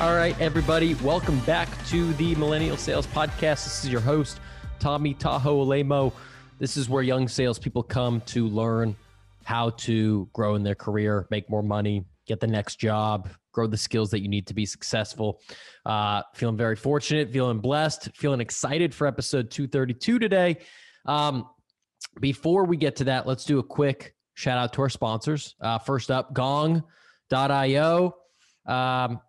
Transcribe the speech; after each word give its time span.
All 0.00 0.16
right, 0.16 0.38
everybody, 0.40 0.94
welcome 0.96 1.38
back 1.40 1.68
to 1.86 2.12
the 2.14 2.34
Millennial 2.34 2.76
Sales 2.76 3.06
Podcast. 3.06 3.62
This 3.62 3.84
is 3.84 3.90
your 3.90 4.00
host, 4.00 4.40
Tommy 4.80 5.14
Tahoe 5.14 5.64
Alaimo. 5.64 6.12
This 6.58 6.76
is 6.76 6.88
where 6.88 7.04
young 7.04 7.28
salespeople 7.28 7.84
come 7.84 8.20
to 8.22 8.48
learn 8.48 8.96
how 9.44 9.70
to 9.70 10.28
grow 10.32 10.56
in 10.56 10.64
their 10.64 10.74
career, 10.74 11.28
make 11.30 11.48
more 11.48 11.62
money, 11.62 12.04
get 12.26 12.40
the 12.40 12.46
next 12.46 12.80
job, 12.80 13.28
grow 13.52 13.68
the 13.68 13.76
skills 13.76 14.10
that 14.10 14.20
you 14.20 14.26
need 14.28 14.48
to 14.48 14.54
be 14.54 14.66
successful. 14.66 15.40
Uh, 15.86 16.22
feeling 16.34 16.56
very 16.56 16.76
fortunate, 16.76 17.30
feeling 17.30 17.60
blessed, 17.60 18.10
feeling 18.16 18.40
excited 18.40 18.92
for 18.92 19.06
episode 19.06 19.48
232 19.48 20.18
today. 20.18 20.56
Um, 21.06 21.48
before 22.20 22.64
we 22.64 22.76
get 22.76 22.96
to 22.96 23.04
that, 23.04 23.28
let's 23.28 23.44
do 23.44 23.60
a 23.60 23.62
quick 23.62 24.16
shout 24.34 24.58
out 24.58 24.72
to 24.72 24.82
our 24.82 24.90
sponsors. 24.90 25.54
Uh, 25.60 25.78
first 25.78 26.10
up, 26.10 26.34
gong.io. 26.34 28.16
Um, 28.66 29.20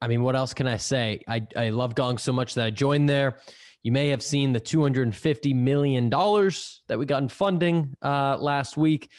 I 0.00 0.08
mean, 0.08 0.22
what 0.22 0.36
else 0.36 0.54
can 0.54 0.66
I 0.66 0.76
say? 0.76 1.22
I, 1.26 1.46
I 1.56 1.70
love 1.70 1.94
Gong 1.94 2.18
so 2.18 2.32
much 2.32 2.54
that 2.54 2.64
I 2.64 2.70
joined 2.70 3.08
there. 3.08 3.40
You 3.82 3.92
may 3.92 4.08
have 4.08 4.22
seen 4.22 4.52
the 4.52 4.60
$250 4.60 5.54
million 5.54 6.10
that 6.10 6.98
we 6.98 7.06
got 7.06 7.22
in 7.22 7.28
funding 7.28 7.94
uh, 8.02 8.36
last 8.38 8.76
week. 8.76 9.10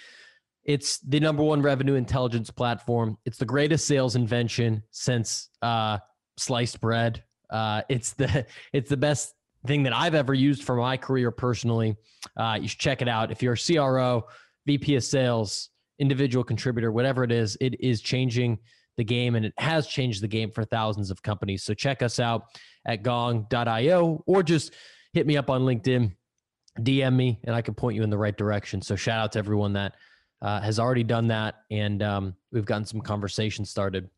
It's 0.64 1.00
the 1.00 1.20
number 1.20 1.44
one 1.44 1.62
revenue 1.62 1.96
intelligence 1.96 2.52
platform. 2.52 3.18
It's 3.26 3.38
the 3.38 3.46
greatest 3.46 3.88
sales 3.88 4.16
invention 4.16 4.84
since 4.92 5.50
uh, 5.62 6.00
sliced 6.38 6.80
bread. 6.82 7.24
Uh, 7.50 7.82
it's 7.90 8.14
the 8.14 8.46
it's 8.74 8.90
the 8.90 8.98
best 8.98 9.34
thing 9.66 9.84
that 9.84 9.94
I've 9.94 10.16
ever 10.16 10.34
used 10.34 10.64
for 10.64 10.76
my 10.76 10.98
career 10.98 11.32
personally. 11.32 11.98
Uh, 12.38 12.60
you 12.62 12.68
should 12.68 12.80
check 12.80 13.02
it 13.02 13.08
out. 13.08 13.32
If 13.32 13.42
you're 13.42 13.54
a 13.54 13.58
CRO, 13.58 14.28
VP 14.66 14.96
of 14.96 15.04
sales, 15.04 15.70
individual 15.98 16.44
contributor, 16.44 16.92
whatever 16.92 17.24
it 17.24 17.32
is, 17.32 17.58
it 17.60 17.80
is 17.82 18.02
changing 18.02 18.60
the 19.00 19.04
game 19.06 19.36
and 19.36 19.46
it 19.46 19.54
has 19.58 19.88
changed 19.88 20.22
the 20.22 20.28
game 20.28 20.52
for 20.52 20.66
thousands 20.66 21.10
of 21.10 21.24
companies. 21.24 21.64
So 21.64 21.74
check 21.74 22.04
us 22.04 22.20
out 22.20 22.44
at 22.86 23.02
gong.io 23.02 24.24
or 24.28 24.44
just 24.44 24.74
hit 25.14 25.26
me 25.26 25.38
up 25.38 25.50
on 25.50 25.62
LinkedIn, 25.62 26.16
DM 26.80 27.16
me, 27.16 27.40
and 27.46 27.56
I 27.56 27.62
can 27.62 27.74
point 27.74 27.96
you 27.96 28.04
in 28.04 28.10
the 28.10 28.18
right 28.18 28.38
direction. 28.38 28.82
So 28.82 28.98
shout 28.98 29.20
out 29.20 29.32
to 29.32 29.40
everyone 29.40 29.74
that 29.74 29.96
uh, 30.42 30.60
has 30.60 30.80
already 30.80 31.06
done 31.06 31.28
that. 31.28 31.56
And 31.72 32.04
um, 32.04 32.36
we've 32.52 32.66
gotten 32.66 32.84
some 32.86 33.00
conversation 33.00 33.64
started. 33.64 34.10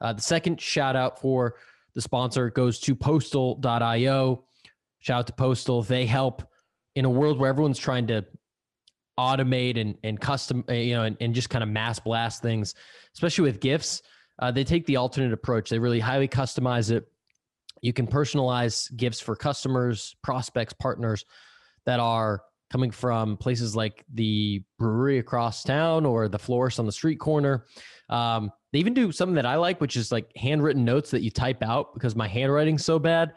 Uh, 0.00 0.14
the 0.14 0.22
second 0.22 0.60
shout 0.60 0.96
out 0.96 1.20
for 1.20 1.56
the 1.94 2.00
sponsor 2.00 2.48
goes 2.48 2.80
to 2.80 2.94
postal.io. 2.94 4.44
Shout 5.00 5.18
out 5.18 5.26
to 5.26 5.32
Postal. 5.34 5.82
They 5.82 6.06
help 6.06 6.42
in 6.94 7.04
a 7.04 7.10
world 7.10 7.38
where 7.38 7.50
everyone's 7.50 7.78
trying 7.78 8.06
to 8.06 8.24
automate 9.20 9.78
and, 9.80 9.96
and 10.02 10.20
custom, 10.20 10.64
uh, 10.68 10.72
you 10.72 10.94
know, 10.94 11.04
and, 11.04 11.16
and 11.20 11.34
just 11.34 11.50
kind 11.50 11.62
of 11.62 11.68
mass 11.68 11.98
blast 12.00 12.42
things, 12.42 12.74
especially 13.14 13.42
with 13.42 13.60
gifts. 13.60 14.02
Uh, 14.38 14.50
they 14.50 14.64
take 14.64 14.86
the 14.86 14.96
alternate 14.96 15.32
approach. 15.32 15.68
They 15.68 15.78
really 15.78 16.00
highly 16.00 16.28
customize 16.28 16.90
it. 16.90 17.06
You 17.82 17.92
can 17.92 18.06
personalize 18.06 18.94
gifts 18.96 19.20
for 19.20 19.36
customers, 19.36 20.16
prospects, 20.22 20.72
partners 20.72 21.24
that 21.86 22.00
are 22.00 22.42
coming 22.70 22.90
from 22.90 23.36
places 23.36 23.74
like 23.74 24.04
the 24.14 24.62
brewery 24.78 25.18
across 25.18 25.62
town 25.62 26.06
or 26.06 26.28
the 26.28 26.38
florist 26.38 26.78
on 26.78 26.86
the 26.86 26.92
street 26.92 27.18
corner. 27.18 27.66
Um, 28.08 28.50
they 28.72 28.78
even 28.78 28.94
do 28.94 29.12
something 29.12 29.34
that 29.34 29.46
I 29.46 29.56
like, 29.56 29.80
which 29.80 29.96
is 29.96 30.12
like 30.12 30.30
handwritten 30.36 30.84
notes 30.84 31.10
that 31.10 31.22
you 31.22 31.30
type 31.30 31.62
out 31.62 31.94
because 31.94 32.14
my 32.14 32.28
handwriting's 32.28 32.84
so 32.84 32.98
bad 32.98 33.32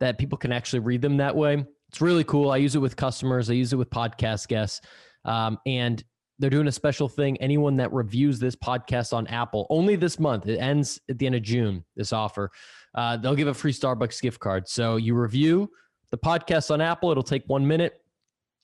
that 0.00 0.18
people 0.18 0.38
can 0.38 0.50
actually 0.50 0.80
read 0.80 1.02
them 1.02 1.18
that 1.18 1.36
way. 1.36 1.64
It's 1.90 2.00
really 2.00 2.24
cool. 2.24 2.50
I 2.50 2.56
use 2.56 2.74
it 2.74 2.78
with 2.78 2.96
customers. 2.96 3.50
I 3.50 3.54
use 3.54 3.72
it 3.72 3.76
with 3.76 3.90
podcast 3.90 4.48
guests. 4.48 4.80
Um, 5.24 5.58
and 5.66 6.02
they're 6.38 6.50
doing 6.50 6.68
a 6.68 6.72
special 6.72 7.08
thing. 7.08 7.36
Anyone 7.36 7.76
that 7.76 7.92
reviews 7.92 8.38
this 8.38 8.56
podcast 8.56 9.12
on 9.12 9.26
Apple, 9.26 9.66
only 9.68 9.94
this 9.94 10.18
month, 10.18 10.48
it 10.48 10.56
ends 10.58 11.00
at 11.08 11.18
the 11.18 11.26
end 11.26 11.34
of 11.34 11.42
June, 11.42 11.84
this 11.96 12.12
offer, 12.12 12.50
uh, 12.94 13.16
they'll 13.18 13.34
give 13.34 13.48
a 13.48 13.54
free 13.54 13.72
Starbucks 13.72 14.20
gift 14.22 14.40
card. 14.40 14.66
So 14.68 14.96
you 14.96 15.14
review 15.14 15.70
the 16.10 16.18
podcast 16.18 16.70
on 16.70 16.80
Apple, 16.80 17.10
it'll 17.10 17.22
take 17.22 17.44
one 17.46 17.66
minute, 17.66 18.00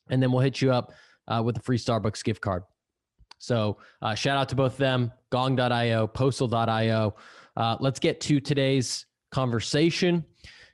and 0.09 0.23
then 0.23 0.33
we'll 0.33 0.41
hit 0.41 0.61
you 0.61 0.73
up 0.73 0.93
uh, 1.29 1.43
with 1.45 1.59
a 1.59 1.61
free 1.61 1.79
Starbucks 1.79 2.25
gift 2.25 2.41
card. 2.41 2.63
So 3.39 3.77
uh, 4.01 4.15
shout 4.15 4.39
out 4.39 4.49
to 4.49 4.57
both 4.57 4.73
of 4.73 4.79
them, 4.79 5.13
gong.io, 5.31 6.07
postal.io. 6.07 7.15
Uh, 7.57 7.77
let's 7.81 8.01
get 8.01 8.21
to 8.23 8.41
today's 8.41 9.05
conversation 9.31 10.25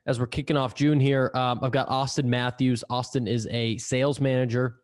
as 0.06 0.20
we're 0.20 0.26
kicking 0.26 0.56
off 0.56 0.74
June 0.74 1.00
here. 1.00 1.30
Um, 1.34 1.60
I've 1.62 1.72
got 1.72 1.88
Austin 1.88 2.30
Matthews. 2.30 2.84
Austin 2.88 3.26
is 3.26 3.48
a 3.50 3.76
sales 3.78 4.20
manager 4.20 4.81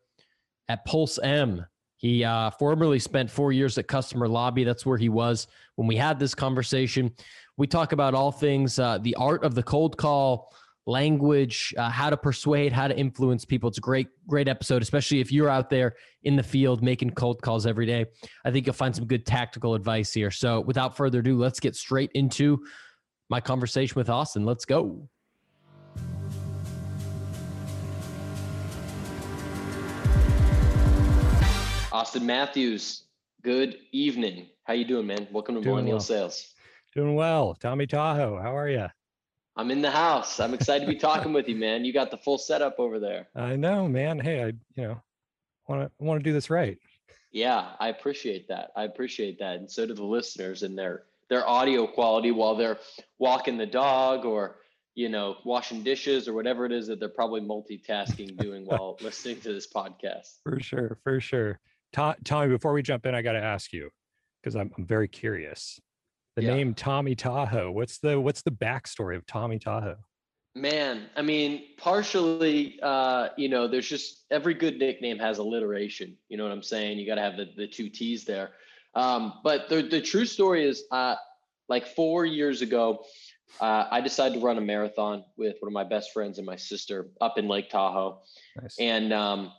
at 0.69 0.85
Pulse 0.85 1.19
M. 1.19 1.67
He 1.97 2.23
uh, 2.23 2.51
formerly 2.51 3.01
spent 3.01 3.31
four 3.31 3.53
years 3.53 3.77
at 3.77 3.89
Customer 3.89 4.29
Lobby. 4.29 4.65
That's 4.65 4.87
where 4.87 4.99
he 4.99 5.09
was 5.09 5.49
when 5.75 5.89
we 5.89 5.97
had 5.97 6.19
this 6.19 6.35
conversation. 6.35 7.13
We 7.57 7.67
talk 7.67 7.93
about 7.93 8.15
all 8.15 8.31
things 8.31 8.79
uh, 8.79 8.99
the 8.99 9.17
art 9.17 9.43
of 9.43 9.57
the 9.57 9.65
cold 9.65 9.97
call, 9.97 10.53
language, 10.87 11.75
uh, 11.77 11.91
how 11.91 12.09
to 12.09 12.17
persuade, 12.17 12.73
how 12.73 12.87
to 12.87 12.97
influence 12.97 13.45
people. 13.45 13.69
It's 13.69 13.79
a 13.79 13.83
great, 13.83 14.07
great 14.29 14.47
episode, 14.47 14.81
especially 14.81 15.21
if 15.21 15.33
you're 15.33 15.49
out 15.49 15.71
there 15.71 15.97
in 16.23 16.37
the 16.37 16.43
field 16.43 16.85
making 16.85 17.11
cold 17.11 17.43
calls 17.43 17.67
every 17.67 17.85
day. 17.85 18.07
I 18.45 18.53
think 18.53 18.67
you'll 18.67 18.75
find 18.75 18.95
some 18.95 19.07
good 19.07 19.27
tactical 19.27 19.75
advice 19.75 20.13
here. 20.13 20.31
So, 20.31 20.61
without 20.61 20.97
further 20.97 21.19
ado, 21.19 21.37
let's 21.37 21.59
get 21.59 21.75
straight 21.75 22.13
into 22.13 22.65
my 23.29 23.41
conversation 23.41 23.95
with 23.97 24.09
Austin. 24.09 24.47
Let's 24.47 24.65
go. 24.65 25.09
Austin 31.99 32.25
Matthews, 32.25 33.03
good 33.43 33.77
evening. 33.91 34.47
How 34.63 34.73
you 34.73 34.85
doing, 34.85 35.09
man? 35.09 35.27
Welcome 35.33 35.57
to 35.57 35.61
doing 35.61 35.75
Millennial 35.75 35.97
well. 35.97 36.01
Sales. 36.01 36.55
Doing 36.95 37.17
well. 37.17 37.57
Tommy 37.57 37.89
Tahoe, 37.89 38.39
how 38.41 38.57
are 38.57 38.69
you? 38.69 38.87
I'm 39.57 39.73
in 39.73 39.83
the 39.83 39.91
house. 39.91 40.39
I'm 40.39 40.55
excited 40.55 40.87
to 40.87 40.93
be 40.93 40.97
talking 40.97 41.33
with 41.33 41.49
you, 41.49 41.57
man. 41.67 41.85
You 41.85 41.93
got 41.93 42.13
the 42.13 42.17
full 42.17 42.39
setup 42.39 42.77
over 42.79 43.01
there. 43.01 43.27
I 43.35 43.57
know, 43.57 43.89
man. 43.89 44.21
Hey, 44.21 44.45
I 44.45 44.47
you 44.77 44.85
know 44.87 45.03
want 45.67 45.91
to 45.91 46.05
want 46.05 46.21
to 46.21 46.23
do 46.23 46.33
this 46.33 46.51
right. 46.51 46.79
Yeah, 47.33 47.71
I 47.81 47.89
appreciate 47.89 48.47
that. 48.47 48.71
I 48.77 48.85
appreciate 48.85 49.41
that, 49.41 49.57
and 49.57 49.69
so 49.69 49.85
do 49.85 49.93
the 49.93 50.05
listeners 50.05 50.63
and 50.63 50.79
their 50.79 51.03
their 51.29 51.49
audio 51.49 51.89
quality 51.89 52.31
while 52.31 52.55
they're 52.55 52.79
walking 53.19 53.59
the 53.59 53.67
dog 53.67 54.25
or 54.25 54.59
you 54.95 55.09
know 55.09 55.39
washing 55.45 55.83
dishes 55.83 56.29
or 56.29 56.33
whatever 56.33 56.65
it 56.65 56.71
is 56.71 56.87
that 56.87 57.01
they're 57.01 57.09
probably 57.09 57.41
multitasking 57.41 58.37
doing 58.37 58.67
while 58.67 58.99
listening 59.01 59.41
to 59.41 59.53
this 59.53 59.67
podcast. 59.67 60.37
For 60.45 60.61
sure, 60.61 60.97
for 61.03 61.21
sure. 61.21 61.59
Tommy, 61.93 62.49
before 62.49 62.73
we 62.73 62.83
jump 62.83 63.07
in, 63.07 63.15
I 63.15 63.23
got 63.23 63.33
to 63.33 63.43
ask 63.43 63.73
you 63.73 63.91
because 64.43 64.57
I'm, 64.57 64.71
I'm 64.77 64.87
very 64.87 65.09
curious. 65.09 65.81
The 66.37 66.45
yeah. 66.45 66.55
name 66.55 66.75
Tommy 66.75 67.15
Tahoe. 67.15 67.71
What's 67.71 67.99
the 67.99 68.21
what's 68.21 68.43
the 68.43 68.53
backstory 68.53 69.17
of 69.17 69.27
Tommy 69.27 69.59
Tahoe? 69.59 69.97
Man, 70.55 71.07
I 71.17 71.23
mean, 71.23 71.65
partially, 71.77 72.79
uh, 72.83 73.29
you 73.37 73.49
know, 73.49 73.69
there's 73.69 73.89
just 73.89 74.25
every 74.31 74.55
good 74.55 74.79
nickname 74.79 75.19
has 75.19 75.39
alliteration. 75.39 76.17
You 76.29 76.37
know 76.37 76.45
what 76.45 76.53
I'm 76.53 76.63
saying? 76.63 76.99
You 76.99 77.07
got 77.07 77.17
to 77.17 77.23
have 77.23 77.37
the 77.37 77.49
the 77.57 77.67
two 77.67 77.89
T's 77.89 78.25
there. 78.25 78.51
Um, 78.95 79.35
but 79.43 79.69
the 79.69 79.83
the 79.83 80.01
true 80.01 80.25
story 80.25 80.69
is, 80.69 80.85
uh, 80.91 81.17
like 81.69 81.87
four 81.89 82.25
years 82.25 82.63
ago, 82.63 83.05
uh, 83.61 83.87
I 83.91 84.01
decided 84.01 84.39
to 84.39 84.45
run 84.45 84.59
a 84.59 84.61
marathon 84.61 85.25
with 85.37 85.57
one 85.61 85.69
of 85.69 85.73
my 85.73 85.85
best 85.85 86.13
friends 86.13 86.39
and 86.39 86.47
my 86.47 86.57
sister 86.57 87.09
up 87.21 87.39
in 87.39 87.49
Lake 87.49 87.71
Tahoe, 87.71 88.21
nice. 88.61 88.77
and 88.79 89.13
um, 89.13 89.53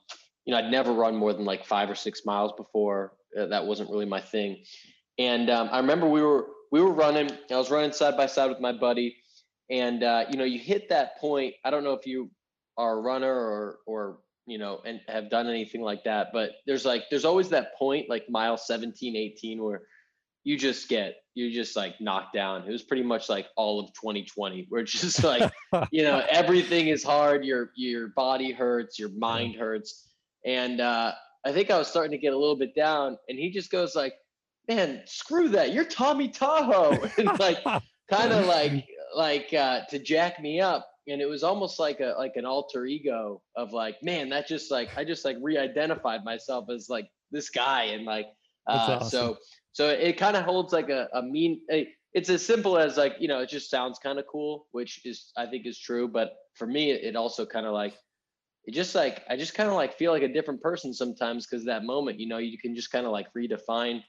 you 0.49 0.55
know, 0.55 0.61
I'd 0.61 0.71
never 0.71 0.91
run 0.91 1.15
more 1.15 1.31
than 1.31 1.45
like 1.45 1.63
five 1.63 1.91
or 1.91 1.95
six 1.95 2.25
miles 2.25 2.51
before. 2.57 3.13
Uh, 3.39 3.45
that 3.45 3.67
wasn't 3.67 3.91
really 3.91 4.07
my 4.07 4.19
thing. 4.19 4.63
And 5.19 5.47
um, 5.47 5.69
I 5.71 5.77
remember 5.77 6.09
we 6.09 6.23
were 6.23 6.47
we 6.71 6.81
were 6.81 6.91
running. 6.91 7.29
I 7.51 7.55
was 7.55 7.69
running 7.69 7.91
side 7.91 8.17
by 8.17 8.25
side 8.25 8.49
with 8.49 8.59
my 8.59 8.71
buddy, 8.71 9.15
and 9.69 10.01
uh, 10.01 10.25
you 10.27 10.39
know, 10.39 10.45
you 10.45 10.57
hit 10.57 10.89
that 10.89 11.19
point. 11.19 11.53
I 11.63 11.69
don't 11.69 11.83
know 11.83 11.93
if 11.93 12.07
you 12.07 12.31
are 12.77 12.97
a 12.97 12.99
runner 12.99 13.31
or 13.31 13.77
or 13.85 14.17
you 14.47 14.57
know 14.57 14.79
and 14.87 15.01
have 15.07 15.29
done 15.29 15.47
anything 15.47 15.81
like 15.81 16.03
that, 16.05 16.29
but 16.33 16.53
there's 16.65 16.83
like 16.83 17.03
there's 17.11 17.25
always 17.25 17.49
that 17.49 17.75
point 17.77 18.09
like 18.09 18.27
mile 18.27 18.57
17, 18.57 19.15
18 19.15 19.63
where 19.63 19.83
you 20.45 20.57
just 20.57 20.89
get 20.89 21.17
you 21.35 21.51
just 21.53 21.75
like 21.75 22.01
knocked 22.01 22.33
down. 22.33 22.63
It 22.67 22.71
was 22.71 22.81
pretty 22.81 23.03
much 23.03 23.29
like 23.29 23.45
all 23.55 23.79
of 23.79 23.93
2020, 23.93 24.65
where 24.69 24.81
it's 24.81 24.99
just 24.99 25.23
like 25.23 25.51
you 25.91 26.01
know 26.01 26.23
everything 26.27 26.87
is 26.87 27.03
hard. 27.03 27.45
Your 27.45 27.69
your 27.75 28.07
body 28.07 28.51
hurts, 28.51 28.97
your 28.97 29.09
mind 29.09 29.53
hurts 29.53 30.07
and 30.45 30.81
uh, 30.81 31.13
I 31.45 31.51
think 31.51 31.71
I 31.71 31.77
was 31.77 31.87
starting 31.87 32.11
to 32.11 32.17
get 32.17 32.33
a 32.33 32.37
little 32.37 32.55
bit 32.55 32.75
down, 32.75 33.17
and 33.27 33.37
he 33.37 33.49
just 33.49 33.71
goes 33.71 33.95
like, 33.95 34.13
"Man, 34.67 35.01
screw 35.05 35.49
that! 35.49 35.73
You're 35.73 35.85
Tommy 35.85 36.29
Tahoe," 36.29 36.97
and 37.17 37.39
like 37.39 37.63
kind 37.63 38.31
of 38.33 38.45
like 38.47 38.85
like 39.15 39.53
uh, 39.53 39.81
to 39.89 39.99
jack 39.99 40.41
me 40.41 40.59
up. 40.59 40.87
And 41.07 41.21
it 41.21 41.25
was 41.25 41.43
almost 41.43 41.79
like 41.79 42.01
a 42.01 42.13
like 42.17 42.33
an 42.35 42.45
alter 42.45 42.85
ego 42.85 43.41
of 43.55 43.73
like, 43.73 44.01
man, 44.03 44.29
that 44.29 44.47
just 44.47 44.69
like 44.69 44.95
I 44.97 45.03
just 45.03 45.25
like 45.25 45.37
re-identified 45.41 46.23
myself 46.23 46.69
as 46.69 46.87
like 46.89 47.09
this 47.31 47.49
guy, 47.49 47.85
and 47.85 48.05
like 48.05 48.27
uh, 48.67 48.99
awesome. 49.01 49.09
so 49.09 49.37
so 49.73 49.89
it 49.89 50.17
kind 50.17 50.35
of 50.35 50.43
holds 50.43 50.73
like 50.73 50.89
a, 50.89 51.07
a 51.13 51.21
mean. 51.21 51.61
A, 51.71 51.87
it's 52.13 52.29
as 52.29 52.43
simple 52.43 52.77
as 52.77 52.97
like 52.97 53.15
you 53.19 53.27
know 53.27 53.39
it 53.39 53.49
just 53.49 53.69
sounds 53.69 53.97
kind 53.97 54.19
of 54.19 54.25
cool, 54.27 54.67
which 54.71 55.05
is 55.05 55.31
I 55.37 55.45
think 55.45 55.65
is 55.65 55.79
true. 55.79 56.07
But 56.07 56.33
for 56.53 56.67
me, 56.67 56.91
it 56.91 57.15
also 57.15 57.45
kind 57.45 57.65
of 57.65 57.73
like 57.73 57.95
it 58.65 58.73
just 58.73 58.93
like 58.95 59.23
I 59.29 59.35
just 59.35 59.53
kind 59.53 59.69
of 59.69 59.75
like 59.75 59.97
feel 59.97 60.11
like 60.11 60.23
a 60.23 60.27
different 60.31 60.61
person 60.61 60.93
sometimes 60.93 61.45
because 61.47 61.65
that 61.65 61.83
moment, 61.83 62.19
you 62.19 62.27
know, 62.27 62.37
you 62.37 62.57
can 62.57 62.75
just 62.75 62.91
kind 62.91 63.05
of 63.05 63.11
like 63.11 63.27
redefine 63.33 64.03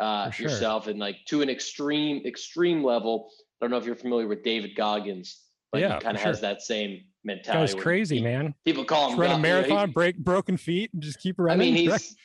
uh, 0.00 0.30
sure. 0.30 0.48
yourself 0.48 0.86
and 0.88 0.98
like 0.98 1.16
to 1.26 1.42
an 1.42 1.48
extreme 1.48 2.22
extreme 2.26 2.84
level 2.84 3.30
I 3.60 3.64
don't 3.64 3.70
know 3.70 3.78
if 3.78 3.86
you're 3.86 3.96
familiar 3.96 4.26
with 4.26 4.42
David 4.42 4.76
Goggins, 4.76 5.40
but 5.72 5.80
Yeah, 5.80 5.94
he 5.94 6.00
kind 6.00 6.14
of 6.16 6.20
sure. 6.20 6.28
has 6.30 6.40
that 6.42 6.60
same 6.60 7.04
mentality. 7.24 7.72
That 7.72 7.76
where 7.76 7.82
crazy, 7.82 8.18
he- 8.18 8.22
man. 8.22 8.54
People 8.66 8.84
call 8.84 9.10
him 9.10 9.18
Run 9.18 9.30
a 9.30 9.32
God, 9.32 9.36
you 9.36 9.42
know, 9.42 9.48
marathon, 9.48 9.90
break 9.92 10.18
broken 10.18 10.56
feet, 10.58 10.90
and 10.92 11.02
just 11.02 11.18
keep 11.18 11.36
running. 11.38 11.68
I 11.68 11.72
mean, 11.72 11.88
right? 11.90 12.00
he's. 12.00 12.16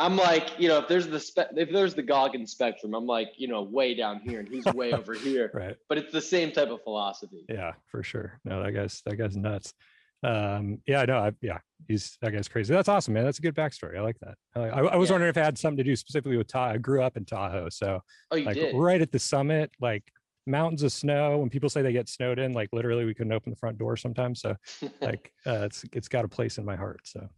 I'm 0.00 0.16
like, 0.16 0.50
you 0.58 0.68
know, 0.68 0.78
if 0.78 0.86
there's 0.88 1.08
the 1.08 1.18
spe- 1.18 1.56
if 1.56 1.70
there's 1.70 1.92
the 1.92 2.02
Goggins 2.04 2.52
spectrum, 2.52 2.94
I'm 2.94 3.04
like, 3.06 3.32
you 3.36 3.48
know, 3.48 3.62
way 3.62 3.94
down 3.94 4.20
here, 4.20 4.38
and 4.40 4.48
he's 4.48 4.64
way 4.66 4.94
over 4.94 5.12
here. 5.24 5.50
right. 5.52 5.76
But 5.88 5.98
it's 5.98 6.12
the 6.12 6.20
same 6.22 6.52
type 6.52 6.68
of 6.68 6.82
philosophy. 6.84 7.44
Yeah, 7.48 7.72
for 7.86 8.02
sure. 8.02 8.40
No, 8.44 8.62
that 8.62 8.72
guy's 8.72 9.02
that 9.06 9.16
guy's 9.16 9.36
nuts. 9.36 9.74
Um, 10.22 10.80
yeah, 10.86 11.04
no, 11.04 11.18
I, 11.18 11.30
know 11.30 11.36
yeah, 11.40 11.58
he's 11.86 12.18
that 12.22 12.32
guy's 12.32 12.48
crazy. 12.48 12.74
That's 12.74 12.88
awesome, 12.88 13.14
man. 13.14 13.24
That's 13.24 13.38
a 13.38 13.42
good 13.42 13.54
backstory. 13.54 13.96
I 13.96 14.00
like 14.00 14.18
that. 14.20 14.34
I, 14.56 14.60
I, 14.60 14.80
I 14.86 14.96
was 14.96 15.08
Yeah. 15.08 15.14
wondering 15.14 15.30
if 15.30 15.36
it 15.36 15.44
had 15.44 15.56
something 15.56 15.76
to 15.78 15.84
do 15.84 15.94
specifically 15.94 16.36
with 16.36 16.48
Tahoe. 16.48 16.74
I 16.74 16.78
grew 16.78 17.02
up 17.02 17.16
in 17.16 17.24
Tahoe, 17.24 17.68
so 17.68 18.00
Oh, 18.32 18.36
you 18.36 18.44
like 18.46 18.54
did. 18.56 18.74
right 18.76 19.00
at 19.00 19.12
the 19.12 19.18
summit, 19.18 19.70
like 19.80 20.02
mountains 20.46 20.82
of 20.82 20.90
snow. 20.92 21.38
When 21.38 21.48
people 21.50 21.68
say 21.68 21.82
they 21.82 21.92
get 21.92 22.08
snowed 22.08 22.38
in, 22.40 22.52
like 22.52 22.70
literally 22.72 23.04
we 23.04 23.14
couldn't 23.14 23.32
open 23.32 23.50
the 23.50 23.56
front 23.56 23.78
door 23.78 23.96
sometimes. 23.96 24.40
So 24.40 24.56
like 25.00 25.32
uh, 25.46 25.66
it's 25.66 25.84
it's 25.92 26.08
got 26.08 26.24
a 26.24 26.28
place 26.28 26.58
in 26.58 26.64
my 26.64 26.74
heart. 26.76 27.00
So 27.04 27.28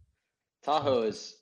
Tahoe 0.63 1.03
is 1.03 1.35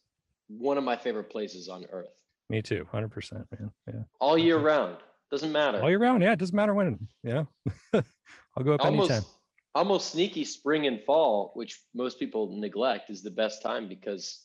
one 0.50 0.78
of 0.78 0.84
my 0.84 0.98
favorite 0.98 1.30
places 1.30 1.70
on 1.70 1.86
earth. 1.92 2.10
me 2.50 2.62
too, 2.62 2.86
hundred 2.92 3.12
percent, 3.12 3.46
man. 3.58 3.72
Yeah, 3.88 4.02
All 4.20 4.38
year 4.38 4.58
round. 4.58 4.98
Doesn't 5.32 5.52
matter. 5.52 5.80
all 5.80 5.90
year 5.90 6.00
round. 6.00 6.24
Yeah, 6.24 6.32
it 6.34 6.40
doesn't 6.40 6.56
matter 6.56 6.74
when. 6.74 7.08
Yeah, 7.24 7.44
I'll 7.94 8.64
go 8.64 8.74
up 8.74 8.82
almost 8.84 9.12
anytime. 9.12 9.30
Almost 9.75 10.12
sneaky 10.12 10.44
spring 10.45 10.88
and 10.88 11.01
fall, 11.06 11.51
which 11.56 11.80
most 11.94 12.19
people 12.19 12.57
neglect, 12.60 13.10
is 13.10 13.21
the 13.24 13.31
best 13.31 13.62
time 13.62 13.88
because 13.88 14.44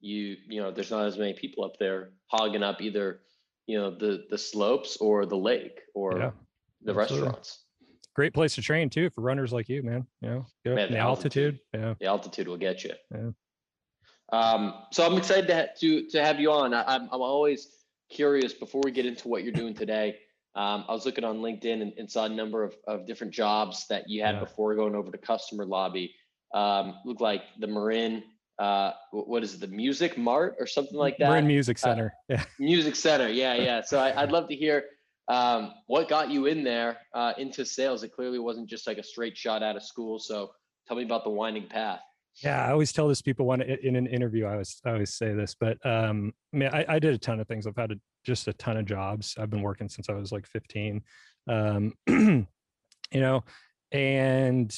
you 0.00 0.36
you 0.48 0.60
know 0.60 0.70
there's 0.70 0.90
not 0.90 1.06
as 1.06 1.18
many 1.18 1.34
people 1.34 1.64
up 1.64 1.74
there 1.78 2.12
hogging 2.28 2.62
up 2.62 2.80
either 2.80 3.20
you 3.66 3.78
know 3.78 3.90
the 3.90 4.24
the 4.30 4.38
slopes 4.38 4.96
or 4.96 5.26
the 5.26 5.36
lake 5.36 5.80
or 5.94 6.18
Yeah, 6.18 6.30
the 6.82 6.92
absolutely. 6.92 7.26
restaurants. 7.28 7.64
Great 8.14 8.34
place 8.34 8.54
to 8.56 8.62
train 8.62 8.90
too 8.90 9.08
for 9.10 9.20
runners 9.20 9.52
like 9.52 9.68
you, 9.68 9.82
man. 9.82 10.06
You 10.20 10.28
know, 10.30 10.46
Man, 10.74 10.88
the 10.88 10.94
the 10.94 10.98
altitude. 10.98 11.54
altitude. 11.54 11.60
Yeah. 11.74 11.94
The 12.00 12.06
altitude 12.06 12.48
will 12.48 12.56
get 12.56 12.82
you. 12.84 12.92
Yeah. 13.14 13.30
Um, 14.32 14.74
so 14.92 15.04
I'm 15.06 15.16
excited 15.16 15.46
to, 15.48 15.68
to 15.80 16.08
to 16.10 16.24
have 16.24 16.40
you 16.40 16.50
on. 16.52 16.74
I, 16.74 16.82
I'm 16.86 17.02
I'm 17.12 17.20
always 17.20 17.68
curious 18.10 18.52
before 18.52 18.80
we 18.84 18.90
get 18.90 19.06
into 19.06 19.28
what 19.28 19.42
you're 19.44 19.52
doing 19.52 19.74
today. 19.74 20.18
Um, 20.56 20.84
I 20.88 20.92
was 20.92 21.06
looking 21.06 21.24
on 21.24 21.38
LinkedIn 21.38 21.80
and, 21.80 21.92
and 21.96 22.10
saw 22.10 22.24
a 22.24 22.28
number 22.28 22.64
of, 22.64 22.74
of 22.86 23.06
different 23.06 23.32
jobs 23.32 23.86
that 23.88 24.08
you 24.08 24.22
had 24.22 24.34
Yeah. 24.36 24.40
before 24.40 24.74
going 24.74 24.94
over 24.94 25.10
to 25.10 25.18
customer 25.18 25.64
lobby. 25.64 26.14
Um, 26.52 26.96
looked 27.04 27.20
like 27.20 27.42
the 27.60 27.68
Marin, 27.68 28.24
uh, 28.58 28.92
what 29.12 29.44
is 29.44 29.54
it, 29.54 29.60
the 29.60 29.68
Music 29.68 30.18
Mart 30.18 30.56
or 30.58 30.66
something 30.66 30.96
like 30.98 31.16
that? 31.18 31.28
Marin 31.28 31.46
Music 31.46 31.76
Uh, 31.78 31.80
Center. 31.80 32.14
yeah. 32.28 32.44
Music 32.58 32.96
Center. 32.96 33.28
Yeah, 33.28 33.54
yeah. 33.68 33.80
So 33.82 33.98
I, 34.00 34.20
I'd 34.22 34.32
love 34.32 34.48
to 34.48 34.56
hear 34.56 34.84
um, 35.28 35.72
what 35.86 36.08
got 36.08 36.30
you 36.30 36.46
in 36.46 36.64
there 36.64 36.98
uh, 37.14 37.32
into 37.38 37.64
sales. 37.64 38.02
It 38.02 38.12
clearly 38.12 38.40
wasn't 38.40 38.68
just 38.68 38.88
like 38.88 38.98
a 38.98 39.04
straight 39.04 39.36
shot 39.36 39.62
out 39.62 39.76
of 39.76 39.84
school. 39.84 40.18
So 40.18 40.50
tell 40.88 40.96
me 40.96 41.04
about 41.04 41.22
the 41.22 41.30
winding 41.30 41.68
path. 41.68 42.00
Yeah, 42.36 42.64
I 42.64 42.70
always 42.70 42.92
tell 42.92 43.08
this 43.08 43.22
people 43.22 43.46
when 43.46 43.60
in 43.60 43.96
an 43.96 44.06
interview, 44.06 44.46
I 44.46 44.52
always 44.52 44.80
I 44.84 44.92
always 44.92 45.14
say 45.14 45.34
this, 45.34 45.54
but 45.58 45.84
um, 45.84 46.32
I 46.54 46.56
mean, 46.56 46.70
I, 46.72 46.84
I 46.88 46.98
did 46.98 47.12
a 47.12 47.18
ton 47.18 47.40
of 47.40 47.46
things. 47.48 47.66
I've 47.66 47.76
had 47.76 47.92
a, 47.92 47.96
just 48.24 48.48
a 48.48 48.52
ton 48.54 48.76
of 48.76 48.86
jobs. 48.86 49.34
I've 49.38 49.50
been 49.50 49.62
working 49.62 49.88
since 49.88 50.08
I 50.08 50.14
was 50.14 50.32
like 50.32 50.46
15. 50.46 51.02
Um, 51.48 51.92
you 52.08 52.46
know, 53.12 53.44
and 53.92 54.74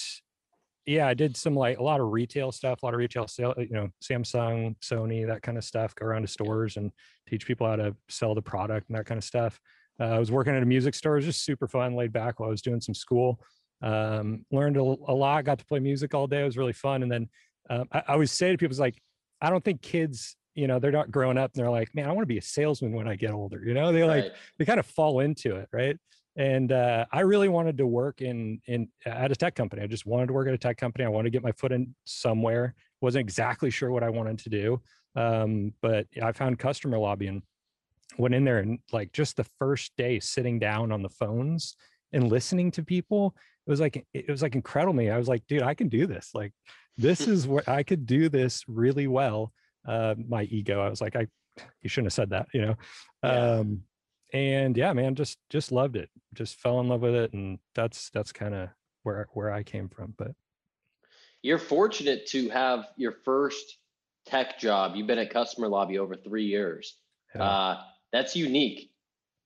yeah, 0.87 1.07
I 1.07 1.15
did 1.15 1.37
some 1.37 1.55
like 1.55 1.79
a 1.79 1.83
lot 1.83 2.01
of 2.01 2.11
retail 2.11 2.51
stuff, 2.51 2.83
a 2.83 2.87
lot 2.87 2.95
of 2.95 2.99
retail 2.99 3.29
sale, 3.29 3.55
you 3.57 3.69
know, 3.71 3.89
Samsung, 4.03 4.75
Sony, 4.81 5.27
that 5.27 5.43
kind 5.43 5.57
of 5.57 5.65
stuff. 5.65 5.95
Go 5.95 6.07
around 6.07 6.23
to 6.23 6.29
stores 6.29 6.77
and 6.77 6.91
teach 7.29 7.47
people 7.47 7.67
how 7.69 7.77
to 7.77 7.95
sell 8.09 8.35
the 8.35 8.43
product 8.43 8.89
and 8.89 8.99
that 8.99 9.07
kind 9.07 9.19
of 9.19 9.25
stuff. 9.25 9.61
Uh, 10.01 10.05
I 10.05 10.19
was 10.19 10.33
working 10.33 10.55
at 10.57 10.63
a 10.63 10.67
music 10.67 10.95
store. 10.95 11.13
It 11.15 11.19
was 11.19 11.27
just 11.27 11.45
super 11.45 11.69
fun, 11.69 11.95
laid 11.95 12.13
back 12.13 12.41
while 12.41 12.49
I 12.49 12.51
was 12.51 12.63
doing 12.63 12.81
some 12.81 12.95
school. 12.95 13.41
Um, 13.83 14.47
learned 14.53 14.77
a, 14.77 14.81
a 14.81 15.15
lot, 15.15 15.45
got 15.45 15.59
to 15.59 15.65
play 15.65 15.81
music 15.81 16.15
all 16.15 16.27
day. 16.27 16.43
It 16.43 16.45
was 16.45 16.57
really 16.57 16.73
fun. 16.73 17.03
And 17.03 17.11
then 17.11 17.29
um, 17.69 17.89
I, 17.93 17.99
I 17.99 18.13
always 18.13 18.31
say 18.33 18.53
to 18.53 18.59
people, 18.59 18.73
it's 18.73 18.81
like, 18.81 19.01
I 19.41 19.51
don't 19.51 19.65
think 19.65 19.83
kids, 19.83 20.37
you 20.55 20.67
know, 20.69 20.79
they're 20.79 20.93
not 20.93 21.11
growing 21.11 21.37
up 21.39 21.51
and 21.55 21.63
they're 21.63 21.71
like, 21.71 21.95
man, 21.95 22.09
I 22.09 22.13
want 22.13 22.23
to 22.23 22.27
be 22.35 22.39
a 22.39 22.43
salesman 22.43 22.93
when 22.93 23.09
I 23.09 23.17
get 23.17 23.33
older. 23.33 23.61
You 23.65 23.75
know, 23.75 23.93
they 23.93 24.05
like, 24.05 24.25
Right. 24.25 24.33
they 24.59 24.65
kind 24.65 24.79
of 24.81 24.87
fall 24.87 25.21
into 25.21 25.57
it. 25.57 25.69
Right. 25.73 25.97
And 26.37 26.73
uh, 26.73 27.05
I 27.13 27.21
really 27.21 27.49
wanted 27.49 27.77
to 27.79 27.87
work 27.87 28.23
in, 28.23 28.61
in 28.67 28.89
at 29.05 29.33
a 29.33 29.37
tech 29.37 29.55
company. 29.55 29.83
I 29.83 29.87
just 29.87 30.07
wanted 30.07 30.29
to 30.29 30.33
work 30.33 30.49
at 30.49 30.55
a 30.55 30.59
tech 30.59 30.79
company. 30.79 31.05
I 31.05 31.09
wanted 31.09 31.25
to 31.25 31.31
get 31.31 31.43
my 31.43 31.53
foot 31.53 31.73
in 31.73 31.95
somewhere. 32.05 32.75
Wasn't 33.01 33.21
exactly 33.21 33.71
sure 33.71 33.91
what 33.91 34.03
I 34.03 34.11
wanted 34.11 34.39
to 34.39 34.49
do. 34.49 34.81
Um, 35.17 35.75
but 35.83 36.07
I 36.23 36.33
found 36.33 36.59
customer 36.59 36.99
lobby 36.99 37.27
and 37.27 37.43
went 38.17 38.35
in 38.35 38.45
there 38.45 38.59
and 38.59 38.79
like 38.93 39.13
just 39.13 39.37
the 39.37 39.45
first 39.59 39.93
day 39.97 40.21
sitting 40.21 40.59
down 40.59 40.93
on 40.93 41.03
the 41.03 41.09
phones 41.09 41.77
and 42.13 42.31
listening 42.31 42.71
to 42.73 42.83
people 42.83 43.35
it 43.67 43.71
was 43.71 43.81
like 43.81 44.05
it 44.13 44.29
was 44.29 44.43
like 44.43 44.55
incredible 44.55 44.93
me 44.95 45.11
i 45.11 45.17
was 45.19 45.29
like 45.29 45.47
dude 45.47 45.63
i 45.63 45.75
can 45.75 45.89
do 45.89 46.07
this 46.07 46.31
like 46.35 46.53
this 46.97 47.21
is 47.23 47.47
what 47.47 47.69
i 47.69 47.83
could 47.83 48.07
do 48.07 48.29
this 48.29 48.65
really 48.69 49.07
well 49.07 49.53
uh 49.87 50.15
my 50.29 50.43
ego 50.45 50.81
i 50.81 50.89
was 50.89 51.01
like 51.01 51.17
i 51.17 51.27
you 51.83 51.89
shouldn't 51.89 52.07
have 52.07 52.13
said 52.13 52.31
that 52.31 52.47
you 52.53 52.61
know 52.63 52.75
Yeah. 53.23 53.53
um 53.59 53.83
and 54.33 54.77
yeah 54.77 54.93
man 54.93 55.15
just 55.15 55.39
just 55.51 55.71
loved 55.73 55.97
it 55.97 56.09
just 56.35 56.57
fell 56.57 56.81
in 56.81 56.89
love 56.89 57.03
with 57.03 57.15
it 57.15 57.33
and 57.35 57.59
that's 57.75 58.11
that's 58.11 58.33
kind 58.33 58.55
of 58.55 58.69
where 59.03 59.27
where 59.33 59.53
i 59.53 59.63
came 59.63 59.89
from 59.89 60.15
but 60.17 60.33
You're 61.43 61.59
fortunate 61.59 62.27
to 62.29 62.49
have 62.51 62.87
your 62.97 63.13
first 63.25 63.79
tech 64.25 64.59
job. 64.61 64.95
You've 64.95 65.09
been 65.09 65.19
at 65.19 65.31
customer 65.31 65.67
lobby 65.67 65.99
over 65.99 66.15
three 66.15 66.45
years. 66.47 66.97
yeah, 67.35 67.43
Uh, 67.43 67.81
that's 68.13 68.37
unique. 68.37 68.93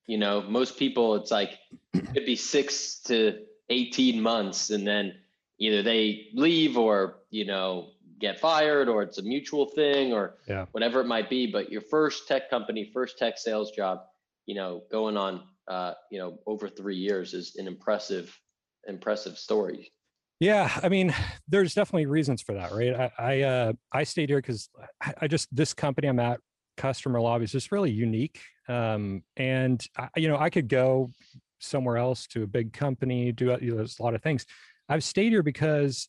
You 0.07 0.19
know, 0.19 0.43
most 0.43 0.77
people, 0.77 1.15
it's 1.17 1.31
like 1.31 1.53
it'd 1.95 2.27
be 2.27 2.37
six 2.37 3.01
to 3.09 3.39
18 3.71 4.21
months 4.21 4.71
and 4.71 4.87
then 4.87 5.15
either 5.59 5.83
they 5.83 6.29
leave 6.35 6.77
or, 6.77 7.23
you 7.31 7.45
know, 7.45 7.91
get 8.19 8.41
fired 8.41 8.89
or 8.89 9.03
it's 9.03 9.19
a 9.19 9.23
mutual 9.23 9.67
thing 9.67 10.13
or 10.13 10.39
Yeah. 10.47 10.67
whatever 10.73 11.01
it 11.01 11.07
might 11.07 11.29
be. 11.29 11.47
But 11.47 11.71
your 11.71 11.83
first 11.83 12.29
tech 12.29 12.49
company, 12.49 12.91
first 12.93 13.19
tech 13.19 13.39
sales 13.39 13.71
job, 13.73 14.05
you 14.47 14.55
know, 14.55 14.85
going 14.91 15.17
on, 15.17 15.43
uh, 15.69 15.95
you 16.11 16.19
know, 16.19 16.39
over 16.47 16.69
three 16.69 16.97
years 16.97 17.35
is 17.35 17.57
an 17.57 17.67
impressive, 17.67 18.39
impressive 18.87 19.37
story. 19.39 19.93
Yeah, 20.39 20.71
I 20.83 20.89
mean, 20.89 21.15
there's 21.49 21.75
definitely 21.75 22.07
reasons 22.07 22.43
for 22.43 22.55
that, 22.55 22.73
right? 22.73 22.95
I 22.95 23.11
I, 23.19 23.41
uh, 23.41 23.73
I 23.91 24.05
stayed 24.05 24.29
here 24.29 24.39
because 24.39 24.69
I, 25.03 25.15
I 25.23 25.29
just 25.29 25.55
this 25.55 25.73
company 25.73 26.09
I'm 26.09 26.21
at, 26.21 26.41
customer 26.77 27.21
lobby, 27.21 27.45
is 27.45 27.53
just 27.53 27.73
really 27.73 27.91
unique. 27.91 28.41
Um, 28.69 29.23
and 29.37 29.85
I, 29.97 30.09
you 30.17 30.29
know, 30.29 30.39
I 30.39 30.51
could 30.51 30.69
go 30.69 31.11
somewhere 31.59 31.97
else 31.97 32.27
to 32.29 32.43
a 32.43 32.47
big 32.47 32.73
company, 32.73 33.33
do 33.33 33.57
you 33.61 33.71
know, 33.71 33.77
there's 33.77 33.99
a 33.99 34.03
lot 34.03 34.15
of 34.15 34.23
things. 34.23 34.47
I've 34.89 35.05
stayed 35.05 35.31
here 35.31 35.43
because 35.43 36.09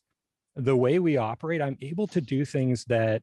the 0.56 0.76
way 0.76 0.98
we 0.98 1.16
operate, 1.16 1.62
I'm 1.62 1.78
able 1.80 2.06
to 2.08 2.20
do 2.20 2.44
things 2.44 2.84
that 2.86 3.22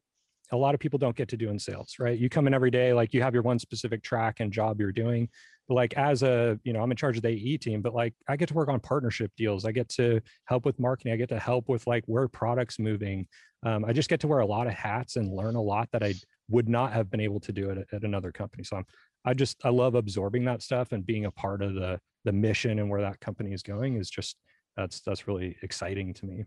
a 0.52 0.56
lot 0.56 0.74
of 0.74 0.80
people 0.80 0.98
don't 0.98 1.16
get 1.16 1.28
to 1.28 1.36
do 1.36 1.50
in 1.50 1.58
sales, 1.58 1.96
right? 1.98 2.18
You 2.18 2.28
come 2.28 2.46
in 2.46 2.54
every 2.54 2.70
day, 2.70 2.92
like 2.92 3.12
you 3.12 3.22
have 3.22 3.34
your 3.34 3.42
one 3.42 3.58
specific 3.58 4.02
track 4.02 4.40
and 4.40 4.52
job 4.52 4.80
you're 4.80 4.92
doing. 4.92 5.28
But 5.68 5.74
like 5.74 5.94
as 5.96 6.22
a, 6.22 6.58
you 6.62 6.72
know, 6.72 6.80
I'm 6.80 6.90
in 6.90 6.96
charge 6.96 7.16
of 7.16 7.22
the 7.22 7.30
AE 7.30 7.58
team, 7.58 7.82
but 7.82 7.94
like 7.94 8.14
I 8.28 8.36
get 8.36 8.48
to 8.48 8.54
work 8.54 8.68
on 8.68 8.78
partnership 8.78 9.32
deals. 9.36 9.64
I 9.64 9.72
get 9.72 9.88
to 9.90 10.20
help 10.44 10.64
with 10.64 10.78
marketing. 10.78 11.12
I 11.12 11.16
get 11.16 11.28
to 11.30 11.38
help 11.38 11.68
with 11.68 11.86
like 11.86 12.04
where 12.06 12.28
products 12.28 12.78
moving. 12.78 13.26
Um, 13.64 13.84
I 13.84 13.92
just 13.92 14.08
get 14.08 14.20
to 14.20 14.28
wear 14.28 14.38
a 14.38 14.46
lot 14.46 14.68
of 14.68 14.74
hats 14.74 15.16
and 15.16 15.34
learn 15.34 15.56
a 15.56 15.62
lot 15.62 15.88
that 15.92 16.04
I 16.04 16.14
would 16.48 16.68
not 16.68 16.92
have 16.92 17.10
been 17.10 17.20
able 17.20 17.40
to 17.40 17.52
do 17.52 17.70
at, 17.70 17.78
at 17.92 18.02
another 18.04 18.32
company. 18.32 18.62
So 18.64 18.76
I'm, 18.76 18.86
I 19.24 19.34
just 19.34 19.56
I 19.64 19.70
love 19.70 19.94
absorbing 19.94 20.44
that 20.44 20.62
stuff 20.62 20.92
and 20.92 21.04
being 21.04 21.24
a 21.26 21.30
part 21.30 21.62
of 21.62 21.74
the 21.74 21.98
the 22.24 22.32
mission 22.32 22.78
and 22.78 22.88
where 22.90 23.00
that 23.00 23.20
company 23.20 23.52
is 23.52 23.62
going 23.62 23.96
is 23.96 24.10
just 24.10 24.36
that's 24.76 25.00
that's 25.00 25.26
really 25.26 25.56
exciting 25.62 26.14
to 26.14 26.26
me. 26.26 26.44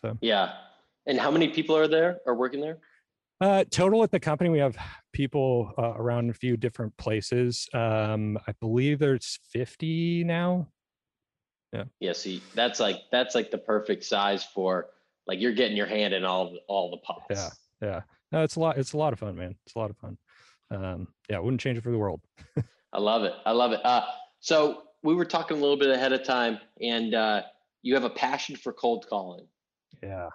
So 0.00 0.16
Yeah. 0.20 0.52
And 1.06 1.18
how 1.18 1.30
many 1.30 1.48
people 1.48 1.76
are 1.76 1.88
there 1.88 2.20
are 2.26 2.34
working 2.34 2.60
there? 2.60 2.78
uh, 3.40 3.64
total 3.70 4.04
at 4.04 4.12
the 4.12 4.20
company, 4.20 4.48
we 4.50 4.60
have 4.60 4.76
people 5.12 5.72
uh, 5.76 5.94
around 5.96 6.30
a 6.30 6.34
few 6.34 6.56
different 6.56 6.96
places. 6.96 7.68
Um, 7.74 8.38
I 8.46 8.52
believe 8.60 9.00
there's 9.00 9.40
50 9.50 10.22
now. 10.22 10.68
Yeah, 11.72 11.84
Yeah. 11.98 12.12
see, 12.12 12.40
that's 12.54 12.78
like 12.78 12.98
that's 13.10 13.34
like 13.34 13.50
the 13.50 13.58
perfect 13.58 14.04
size 14.04 14.44
for 14.44 14.90
like 15.26 15.40
you're 15.40 15.54
getting 15.54 15.76
your 15.76 15.86
hand 15.86 16.14
in 16.14 16.24
all 16.24 16.56
all 16.68 16.90
the 16.92 16.98
pots. 16.98 17.24
Yeah. 17.30 17.48
Yeah, 17.82 18.00
no, 18.32 18.42
it's 18.42 18.56
a 18.56 18.60
lot. 18.60 18.78
It's 18.78 18.92
a 18.92 18.96
lot 18.96 19.12
of 19.12 19.18
fun, 19.18 19.36
man. 19.36 19.54
It's 19.66 19.74
a 19.74 19.78
lot 19.78 19.90
of 19.90 19.96
fun. 19.98 20.18
Um, 20.70 21.08
yeah, 21.28 21.36
I 21.36 21.40
wouldn't 21.40 21.60
change 21.60 21.78
it 21.78 21.84
for 21.84 21.90
the 21.90 21.98
world. 21.98 22.20
I 22.92 22.98
love 22.98 23.24
it. 23.24 23.34
I 23.44 23.52
love 23.52 23.72
it. 23.72 23.84
Uh, 23.84 24.04
so 24.40 24.84
we 25.02 25.14
were 25.14 25.24
talking 25.24 25.56
a 25.56 25.60
little 25.60 25.76
bit 25.76 25.90
ahead 25.90 26.12
of 26.12 26.24
time, 26.24 26.58
and 26.80 27.14
uh, 27.14 27.42
you 27.82 27.94
have 27.94 28.04
a 28.04 28.10
passion 28.10 28.56
for 28.56 28.72
cold 28.72 29.06
calling, 29.08 29.46
Yeah, 30.02 30.30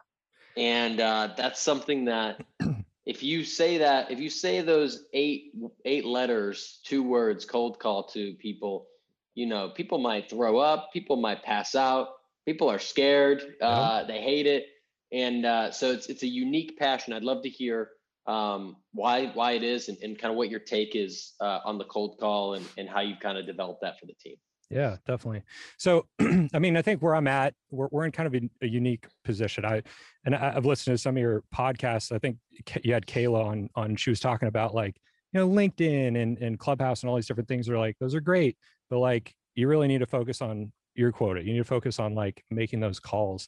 and 0.56 1.00
uh, 1.00 1.30
that's 1.36 1.60
something 1.60 2.06
that 2.06 2.42
if 3.06 3.24
you 3.24 3.44
say 3.44 3.80
that, 3.80 4.12
if 4.12 4.20
you 4.20 4.30
say 4.30 4.62
those 4.62 5.06
eight 5.14 5.54
eight 5.86 6.06
letters, 6.06 6.80
two 6.84 7.04
words, 7.04 7.46
cold 7.46 7.80
call 7.80 8.04
to 8.10 8.34
people, 8.36 8.88
you 9.34 9.46
know, 9.48 9.70
people 9.70 9.98
might 9.98 10.30
throw 10.30 10.58
up, 10.58 10.90
people 10.94 11.16
might 11.16 11.44
pass 11.44 11.74
out, 11.74 12.10
people 12.46 12.70
are 12.70 12.80
scared, 12.80 13.56
uh, 13.62 14.04
they 14.04 14.22
hate 14.22 14.46
it, 14.46 14.66
and 15.12 15.46
uh, 15.46 15.72
so 15.72 15.92
it's 15.92 16.08
it's 16.08 16.24
a 16.24 16.28
unique 16.28 16.78
passion. 16.78 17.14
I'd 17.14 17.24
love 17.24 17.44
to 17.44 17.50
hear 17.50 17.90
um, 18.26 18.78
why 18.94 19.28
why 19.28 19.52
it 19.54 19.64
is 19.64 19.90
and, 19.90 19.98
and 20.02 20.18
kind 20.18 20.32
of 20.32 20.38
what 20.38 20.50
your 20.50 20.60
take 20.60 20.96
is 20.96 21.34
uh, 21.40 21.60
on 21.66 21.78
the 21.78 21.86
cold 21.86 22.18
call 22.20 22.56
and, 22.56 22.66
and 22.78 22.90
how 22.90 23.02
you've 23.02 23.20
kind 23.20 23.38
of 23.38 23.46
developed 23.46 23.82
that 23.82 24.00
for 24.00 24.06
the 24.06 24.16
team. 24.22 24.36
Yeah, 24.70 24.98
definitely. 25.08 25.44
So, 25.78 26.08
I 26.20 26.60
mean, 26.60 26.76
I 26.76 26.82
think 26.82 27.02
where 27.02 27.16
I'm 27.16 27.28
at, 27.28 27.54
we're, 27.72 27.88
we're 27.90 28.06
in 28.06 28.12
kind 28.12 28.28
of 28.28 28.36
a, 28.36 28.50
a 28.66 28.68
unique 28.68 29.08
position. 29.24 29.64
I, 29.64 29.82
and 30.26 30.36
I, 30.36 30.52
have 30.52 30.66
listened 30.66 30.94
to 30.94 31.02
some 31.02 31.16
of 31.16 31.22
your 31.22 31.44
podcasts. 31.56 32.12
I 32.12 32.20
think 32.20 32.38
you 32.84 32.94
had 32.94 33.06
Kayla 33.06 33.46
on, 33.46 33.70
on, 33.76 33.96
she 33.96 34.10
was 34.10 34.20
talking 34.20 34.50
about 34.50 34.76
like, 34.76 34.98
you 35.32 35.40
know, 35.40 35.48
LinkedIn 35.48 36.22
and, 36.22 36.38
and 36.40 36.60
Clubhouse 36.60 37.02
and 37.02 37.10
all 37.10 37.16
these 37.16 37.28
different 37.28 37.48
things 37.48 37.70
are 37.70 37.78
like, 37.78 37.96
those 38.00 38.14
are 38.14 38.20
great, 38.20 38.58
but 38.90 39.00
like, 39.00 39.34
you 39.56 39.68
really 39.68 39.88
need 39.88 40.00
to 40.00 40.06
focus 40.06 40.42
on 40.42 40.72
your 40.96 41.12
quota. 41.12 41.44
You 41.44 41.54
need 41.54 41.60
to 41.60 41.64
focus 41.64 42.00
on 42.00 42.14
like 42.14 42.44
making 42.52 42.80
those 42.80 43.00
calls. 43.00 43.48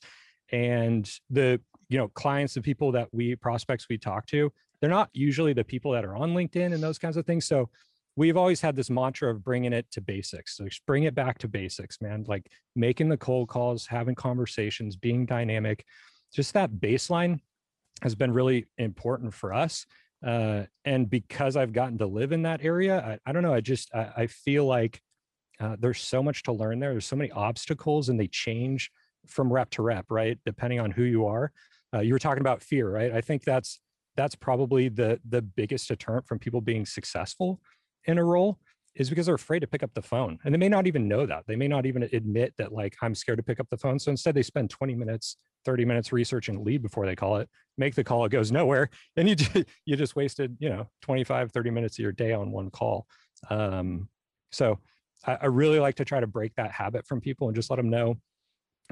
And 0.51 1.09
the, 1.29 1.61
you 1.89 1.97
know, 1.97 2.07
clients, 2.09 2.53
the 2.53 2.61
people 2.61 2.91
that 2.93 3.07
we 3.11 3.35
prospects 3.35 3.87
we 3.89 3.97
talk 3.97 4.25
to, 4.27 4.51
they're 4.81 4.89
not 4.89 5.09
usually 5.13 5.53
the 5.53 5.63
people 5.63 5.91
that 5.91 6.05
are 6.05 6.15
on 6.15 6.33
LinkedIn 6.33 6.73
and 6.73 6.81
those 6.81 6.99
kinds 6.99 7.17
of 7.17 7.25
things. 7.25 7.45
So 7.45 7.69
we've 8.15 8.37
always 8.37 8.61
had 8.61 8.75
this 8.75 8.89
mantra 8.89 9.31
of 9.31 9.43
bringing 9.43 9.73
it 9.73 9.89
to 9.91 10.01
basics. 10.01 10.57
So 10.57 10.65
just 10.65 10.85
bring 10.85 11.03
it 11.03 11.15
back 11.15 11.37
to 11.39 11.47
basics, 11.47 12.01
man. 12.01 12.25
Like 12.27 12.49
making 12.75 13.09
the 13.09 13.17
cold 13.17 13.49
calls, 13.49 13.85
having 13.85 14.15
conversations, 14.15 14.95
being 14.95 15.25
dynamic. 15.25 15.85
Just 16.33 16.53
that 16.53 16.71
baseline 16.71 17.39
has 18.01 18.15
been 18.15 18.31
really 18.31 18.67
important 18.77 19.33
for 19.33 19.53
us. 19.53 19.85
Uh, 20.25 20.63
and 20.85 21.09
because 21.09 21.55
I've 21.55 21.73
gotten 21.73 21.97
to 21.99 22.05
live 22.05 22.31
in 22.31 22.41
that 22.43 22.63
area, 22.63 22.99
I, 23.25 23.29
I 23.29 23.31
don't 23.31 23.43
know. 23.43 23.53
I 23.53 23.61
just 23.61 23.93
I, 23.93 24.09
I 24.17 24.27
feel 24.27 24.65
like 24.65 25.01
uh, 25.59 25.75
there's 25.79 26.01
so 26.01 26.21
much 26.21 26.43
to 26.43 26.51
learn 26.51 26.79
there. 26.79 26.91
There's 26.91 27.05
so 27.05 27.15
many 27.15 27.31
obstacles, 27.31 28.09
and 28.09 28.19
they 28.19 28.27
change 28.27 28.91
from 29.27 29.51
rep 29.51 29.69
to 29.71 29.81
rep, 29.81 30.05
right? 30.09 30.37
Depending 30.45 30.79
on 30.79 30.91
who 30.91 31.03
you 31.03 31.25
are. 31.25 31.51
Uh, 31.93 31.99
you 31.99 32.13
were 32.13 32.19
talking 32.19 32.41
about 32.41 32.61
fear, 32.61 32.89
right? 32.89 33.11
I 33.11 33.21
think 33.21 33.43
that's 33.43 33.79
that's 34.15 34.35
probably 34.35 34.89
the 34.89 35.19
the 35.27 35.41
biggest 35.41 35.87
deterrent 35.87 36.27
from 36.27 36.39
people 36.39 36.61
being 36.61 36.85
successful 36.85 37.59
in 38.05 38.17
a 38.17 38.23
role 38.23 38.59
is 38.95 39.09
because 39.09 39.27
they're 39.27 39.35
afraid 39.35 39.59
to 39.59 39.67
pick 39.67 39.83
up 39.83 39.93
the 39.93 40.01
phone 40.01 40.37
and 40.43 40.53
they 40.53 40.57
may 40.57 40.67
not 40.67 40.87
even 40.87 41.07
know 41.07 41.25
that 41.25 41.43
they 41.47 41.55
may 41.55 41.67
not 41.67 41.85
even 41.85 42.03
admit 42.11 42.53
that 42.57 42.73
like 42.73 42.95
i'm 43.01 43.15
scared 43.15 43.37
to 43.37 43.43
pick 43.43 43.59
up 43.59 43.67
the 43.69 43.77
phone 43.77 43.97
so 43.97 44.11
instead 44.11 44.35
they 44.35 44.43
spend 44.43 44.69
20 44.69 44.95
minutes 44.95 45.37
30 45.63 45.85
minutes 45.85 46.11
researching 46.11 46.63
lead 46.63 46.81
before 46.81 47.05
they 47.05 47.15
call 47.15 47.37
it 47.37 47.47
make 47.77 47.95
the 47.95 48.03
call 48.03 48.25
it 48.25 48.29
goes 48.29 48.51
nowhere 48.51 48.89
and 49.15 49.29
you 49.29 49.35
just, 49.35 49.55
you 49.85 49.95
just 49.95 50.15
wasted 50.15 50.57
you 50.59 50.69
know 50.69 50.87
25 51.01 51.51
30 51.51 51.69
minutes 51.69 51.97
of 51.97 52.03
your 52.03 52.11
day 52.11 52.33
on 52.33 52.51
one 52.51 52.69
call 52.69 53.05
um, 53.49 54.09
so 54.51 54.79
I, 55.25 55.37
I 55.43 55.45
really 55.45 55.79
like 55.79 55.95
to 55.95 56.05
try 56.05 56.19
to 56.19 56.27
break 56.27 56.53
that 56.55 56.71
habit 56.71 57.07
from 57.07 57.21
people 57.21 57.47
and 57.47 57.55
just 57.55 57.69
let 57.69 57.77
them 57.77 57.89
know 57.89 58.17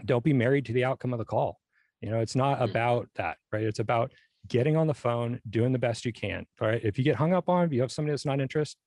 don't 0.05 0.23
be 0.23 0.33
married 0.33 0.65
to 0.65 0.73
the 0.73 0.83
outcome 0.85 1.13
of 1.13 1.19
the 1.19 1.25
call 1.25 1.59
you 2.01 2.09
know 2.09 2.19
it's 2.19 2.35
not 2.35 2.59
mm-hmm. 2.59 2.69
about 2.69 3.07
that 3.15 3.37
right 3.51 3.63
it's 3.63 3.79
about 3.79 4.11
getting 4.47 4.77
on 4.77 4.87
the 4.87 4.93
phone 4.93 5.41
doing 5.49 5.71
the 5.71 5.79
best 5.79 6.05
you 6.05 6.13
can 6.13 6.45
all 6.61 6.67
right 6.67 6.81
if 6.83 6.97
you 6.97 7.03
get 7.03 7.15
hung 7.15 7.33
up 7.33 7.49
on 7.49 7.65
if 7.65 7.73
you 7.73 7.81
have 7.81 7.91
somebody 7.91 8.11
that's 8.11 8.25
not 8.25 8.39
interested 8.39 8.79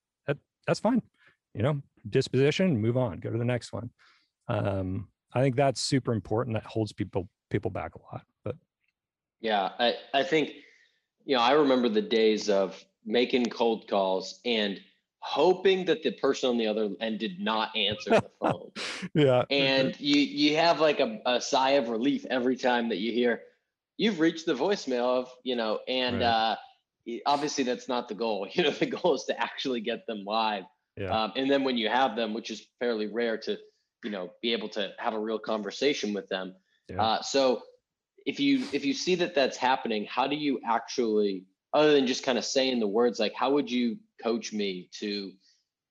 that's 0.67 0.81
fine. 0.81 1.02
You 1.55 1.62
know, 1.62 1.83
disposition, 2.09 2.81
move 2.81 2.97
on, 2.97 3.19
go 3.19 3.31
to 3.31 3.38
the 3.38 3.45
next 3.45 3.73
one. 3.73 3.90
Um, 4.49 5.09
I 5.33 5.40
think 5.40 5.57
that's 5.57 5.81
super 5.81 6.12
important. 6.12 6.55
That 6.55 6.64
holds 6.64 6.93
people 6.93 7.29
people 7.50 7.71
back 7.71 7.95
a 7.97 7.99
lot. 8.12 8.23
But 8.45 8.57
yeah, 9.40 9.71
I, 9.79 9.95
I 10.14 10.23
think, 10.23 10.52
you 11.25 11.37
know, 11.37 11.43
I 11.43 11.52
remember 11.52 11.88
the 11.88 12.02
days 12.02 12.49
of 12.49 12.83
making 13.05 13.47
cold 13.47 13.88
calls 13.88 14.40
and 14.45 14.81
hoping 15.21 15.85
that 15.85 16.03
the 16.03 16.11
person 16.12 16.50
on 16.50 16.59
the 16.59 16.67
other 16.67 16.91
end 17.00 17.19
did 17.19 17.39
not 17.39 17.75
answer 17.77 18.11
the 18.11 18.31
phone. 18.41 18.71
yeah. 19.15 19.45
And 19.50 19.99
you 20.00 20.21
you 20.21 20.57
have 20.57 20.81
like 20.81 21.00
a, 21.00 21.21
a 21.27 21.41
sigh 21.41 21.73
of 21.73 21.89
relief 21.89 22.27
every 22.29 22.57
time 22.57 22.89
that 22.89 22.99
you 22.99 23.12
hear 23.12 23.43
you've 23.97 24.19
reached 24.19 24.47
the 24.47 24.55
voicemail 24.55 25.21
of, 25.21 25.31
you 25.43 25.57
know, 25.57 25.81
and 25.87 26.21
right. 26.21 26.25
uh 26.25 26.57
obviously 27.27 27.65
that's 27.65 27.89
not 27.89 28.09
the 28.09 28.15
goal. 28.15 28.49
You 28.55 28.65
know, 28.65 28.71
the 28.71 28.87
goal 28.87 29.15
is 29.15 29.25
to 29.25 29.41
actually 29.41 29.81
get 29.81 30.07
them 30.07 30.25
live. 30.25 30.65
Yeah. 30.97 31.11
Um, 31.11 31.33
and 31.37 31.50
then 31.50 31.65
when 31.65 31.77
you 31.77 31.89
have 31.89 32.17
them, 32.17 32.35
which 32.35 32.50
is 32.50 32.67
fairly 32.79 33.07
rare 33.07 33.39
to, 33.39 33.59
you 34.05 34.11
know, 34.11 34.31
be 34.43 34.53
able 34.53 34.69
to 34.71 34.91
have 34.99 35.15
a 35.15 35.19
real 35.19 35.39
conversation 35.39 36.12
with 36.12 36.29
them. 36.29 36.55
Yeah. 36.89 37.03
Uh, 37.03 37.23
so 37.23 37.62
if 38.27 38.41
you 38.41 38.65
if 38.73 38.85
you 38.85 38.93
see 38.93 39.15
that 39.17 39.35
that's 39.35 39.57
happening, 39.57 40.07
how 40.07 40.27
do 40.27 40.37
you 40.37 40.61
actually, 40.67 41.45
other 41.73 41.93
than 41.93 42.07
just 42.07 42.23
kind 42.23 42.39
of 42.39 42.45
saying 42.45 42.81
the 42.81 42.87
words, 42.87 43.19
like 43.19 43.35
how 43.35 43.53
would 43.53 43.71
you 43.71 43.99
coach 44.23 44.53
me 44.53 44.89
to 45.00 45.33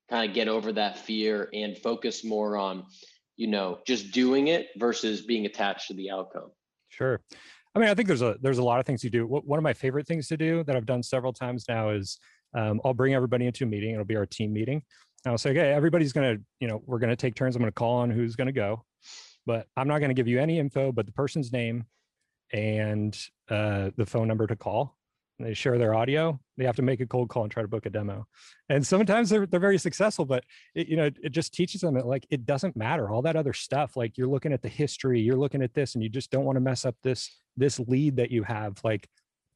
kind 0.10 0.30
of 0.30 0.36
get 0.36 0.48
over 0.48 0.72
that 0.74 0.98
fear 0.98 1.50
and 1.54 1.78
focus 1.78 2.24
more 2.24 2.58
on, 2.58 2.86
you 3.38 3.48
know, 3.48 3.80
just 3.86 4.12
doing 4.12 4.48
it 4.48 4.68
versus 4.78 5.22
being 5.22 5.46
attached 5.46 5.88
to 5.88 5.94
the 5.94 6.10
outcome? 6.10 6.52
Sure. 6.90 7.22
I 7.76 7.80
mean, 7.80 7.90
I 7.90 7.94
think 7.94 8.08
there's 8.08 8.24
a 8.24 8.36
there's 8.42 8.58
a 8.58 8.64
lot 8.64 8.80
of 8.80 8.86
things 8.86 9.04
you 9.04 9.10
do. 9.10 9.26
One 9.26 9.60
of 9.60 9.64
my 9.64 9.74
favorite 9.74 10.08
things 10.08 10.28
to 10.30 10.38
do 10.38 10.64
that 10.64 10.76
I've 10.76 10.86
done 10.86 11.04
several 11.04 11.34
times 11.34 11.66
now 11.70 11.90
is 11.90 12.20
um, 12.56 12.82
I'll 12.84 12.94
bring 12.96 13.14
everybody 13.14 13.46
into 13.46 13.64
a 13.64 13.68
meeting. 13.68 13.94
It'll 13.94 14.06
be 14.06 14.16
our 14.16 14.26
team 14.26 14.52
meeting. 14.52 14.82
And 15.26 15.32
I'll 15.32 15.38
say, 15.38 15.52
okay, 15.52 15.72
everybody's 15.72 16.14
gonna, 16.14 16.38
you 16.60 16.68
know, 16.68 16.82
we're 16.86 17.00
gonna 17.00 17.16
take 17.16 17.36
turns. 17.36 17.56
I'm 17.56 17.62
gonna 17.62 17.72
call 17.72 17.98
on 17.98 18.10
who's 18.10 18.36
gonna 18.36 18.52
go, 18.52 18.84
but 19.46 19.68
I'm 19.78 19.88
not 19.88 20.00
gonna 20.00 20.14
give 20.14 20.28
you 20.28 20.40
any 20.40 20.58
info, 20.58 20.92
but 20.92 21.06
the 21.06 21.12
person's 21.12 21.52
name 21.52 21.86
and 22.52 23.18
uh, 23.50 23.92
the 23.98 24.06
phone 24.06 24.28
number 24.28 24.48
to 24.48 24.56
call. 24.56 24.98
They 25.40 25.54
share 25.54 25.78
their 25.78 25.96
audio. 25.96 26.40
They 26.58 26.66
have 26.66 26.76
to 26.76 26.82
make 26.82 27.00
a 27.00 27.06
cold 27.06 27.30
call 27.30 27.44
and 27.44 27.52
try 27.52 27.62
to 27.62 27.68
book 27.68 27.86
a 27.86 27.90
demo. 27.90 28.28
And 28.68 28.86
sometimes 28.86 29.30
they're 29.30 29.46
they're 29.46 29.60
very 29.60 29.78
successful, 29.78 30.26
but 30.26 30.44
it, 30.76 30.88
you 30.88 30.98
know, 30.98 31.06
it 31.06 31.32
just 31.32 31.54
teaches 31.54 31.82
them 31.82 31.94
that 31.96 32.06
like 32.06 32.28
it 32.30 32.46
doesn't 32.46 32.76
matter. 32.76 33.10
All 33.10 33.22
that 33.22 33.36
other 33.36 33.54
stuff, 33.54 33.96
like 33.96 34.18
you're 34.18 34.28
looking 34.28 34.52
at 34.52 34.62
the 34.62 34.70
history, 34.70 35.22
you're 35.22 35.38
looking 35.38 35.62
at 35.62 35.74
this, 35.74 35.96
and 35.96 36.04
you 36.04 36.10
just 36.10 36.30
don't 36.30 36.46
want 36.46 36.58
to 36.58 36.62
mess 36.62 36.86
up 36.86 36.96
this 37.04 37.40
this 37.58 37.80
lead 37.80 38.16
that 38.16 38.32
you 38.32 38.44
have 38.44 38.80
like 38.84 39.08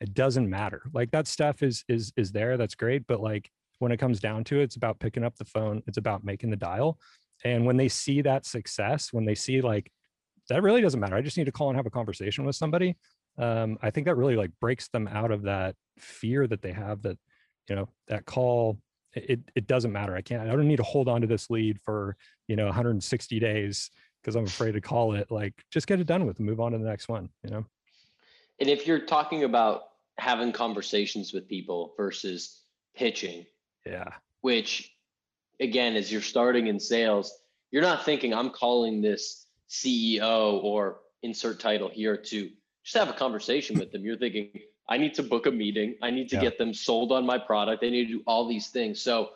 it 0.03 0.13
doesn't 0.13 0.49
matter 0.49 0.83
like 0.93 1.09
that 1.11 1.27
stuff 1.27 1.63
is 1.63 1.85
is 1.87 2.11
is 2.17 2.31
there 2.31 2.57
that's 2.57 2.75
great 2.75 3.07
but 3.07 3.21
like 3.21 3.49
when 3.79 3.91
it 3.91 3.97
comes 3.97 4.19
down 4.19 4.43
to 4.43 4.59
it 4.59 4.63
it's 4.63 4.75
about 4.75 4.99
picking 4.99 5.23
up 5.23 5.35
the 5.37 5.45
phone 5.45 5.81
it's 5.87 5.97
about 5.97 6.23
making 6.23 6.49
the 6.49 6.57
dial 6.57 6.99
and 7.45 7.65
when 7.65 7.77
they 7.77 7.87
see 7.87 8.21
that 8.21 8.45
success 8.45 9.13
when 9.13 9.23
they 9.23 9.33
see 9.33 9.61
like 9.61 9.89
that 10.49 10.61
really 10.61 10.81
doesn't 10.81 10.99
matter 10.99 11.15
i 11.15 11.21
just 11.21 11.37
need 11.37 11.45
to 11.45 11.51
call 11.51 11.69
and 11.69 11.77
have 11.77 11.85
a 11.85 11.91
conversation 11.91 12.45
with 12.45 12.55
somebody 12.55 12.97
um, 13.37 13.77
i 13.81 13.89
think 13.89 14.05
that 14.05 14.15
really 14.15 14.35
like 14.35 14.51
breaks 14.59 14.87
them 14.89 15.07
out 15.07 15.31
of 15.31 15.43
that 15.43 15.75
fear 15.97 16.47
that 16.47 16.61
they 16.61 16.71
have 16.71 17.01
that 17.01 17.17
you 17.69 17.75
know 17.75 17.89
that 18.07 18.25
call 18.25 18.77
it 19.15 19.41
it 19.55 19.67
doesn't 19.67 19.91
matter. 19.91 20.15
I 20.15 20.21
can't 20.21 20.41
i 20.41 20.55
don't 20.55 20.67
need 20.67 20.77
to 20.77 20.83
hold 20.83 21.07
on 21.07 21.21
to 21.21 21.27
this 21.27 21.49
lead 21.49 21.79
for 21.83 22.15
you 22.47 22.55
know 22.55 22.65
160 22.65 23.39
days 23.39 23.91
because 24.21 24.35
i'm 24.35 24.45
afraid 24.45 24.73
to 24.73 24.81
call 24.81 25.13
it. 25.13 25.29
Like 25.29 25.53
just 25.71 25.87
get 25.87 25.99
it 25.99 26.07
done 26.07 26.25
with 26.25 26.39
and 26.39 26.47
move 26.47 26.59
on 26.59 26.71
to 26.71 26.77
the 26.77 26.85
next 26.85 27.07
one 27.07 27.29
you 27.43 27.51
know? 27.51 27.65
And 28.59 28.69
if 28.69 28.87
you're 28.87 29.05
talking 29.05 29.43
about 29.43 29.83
having 30.17 30.51
conversations 30.51 31.33
with 31.33 31.47
people 31.47 31.93
versus 31.97 32.61
pitching, 32.95 33.45
yeah, 33.85 34.09
which 34.41 34.91
again, 35.59 35.95
as 35.95 36.11
you're 36.11 36.21
starting 36.21 36.67
in 36.67 36.79
sales, 36.79 37.33
you're 37.71 37.81
not 37.81 38.05
thinking 38.05 38.33
I'm 38.33 38.49
calling 38.49 39.01
this 39.01 39.47
CEO 39.69 40.63
or 40.63 40.99
insert 41.23 41.59
title 41.59 41.89
here 41.89 42.17
to 42.17 42.49
just 42.83 42.97
have 42.97 43.09
a 43.09 43.17
conversation 43.17 43.79
with 43.79 43.91
them. 43.91 44.03
You're 44.03 44.17
thinking 44.17 44.49
I 44.89 44.97
need 44.97 45.13
to 45.15 45.23
book 45.23 45.45
a 45.45 45.51
meeting. 45.51 45.95
I 46.01 46.11
need 46.11 46.29
to 46.29 46.35
yeah. 46.35 46.41
get 46.41 46.57
them 46.57 46.73
sold 46.73 47.11
on 47.11 47.25
my 47.25 47.37
product. 47.37 47.83
I 47.83 47.89
need 47.89 48.07
to 48.07 48.13
do 48.13 48.23
all 48.27 48.47
these 48.47 48.67
things. 48.67 49.01
So, 49.01 49.29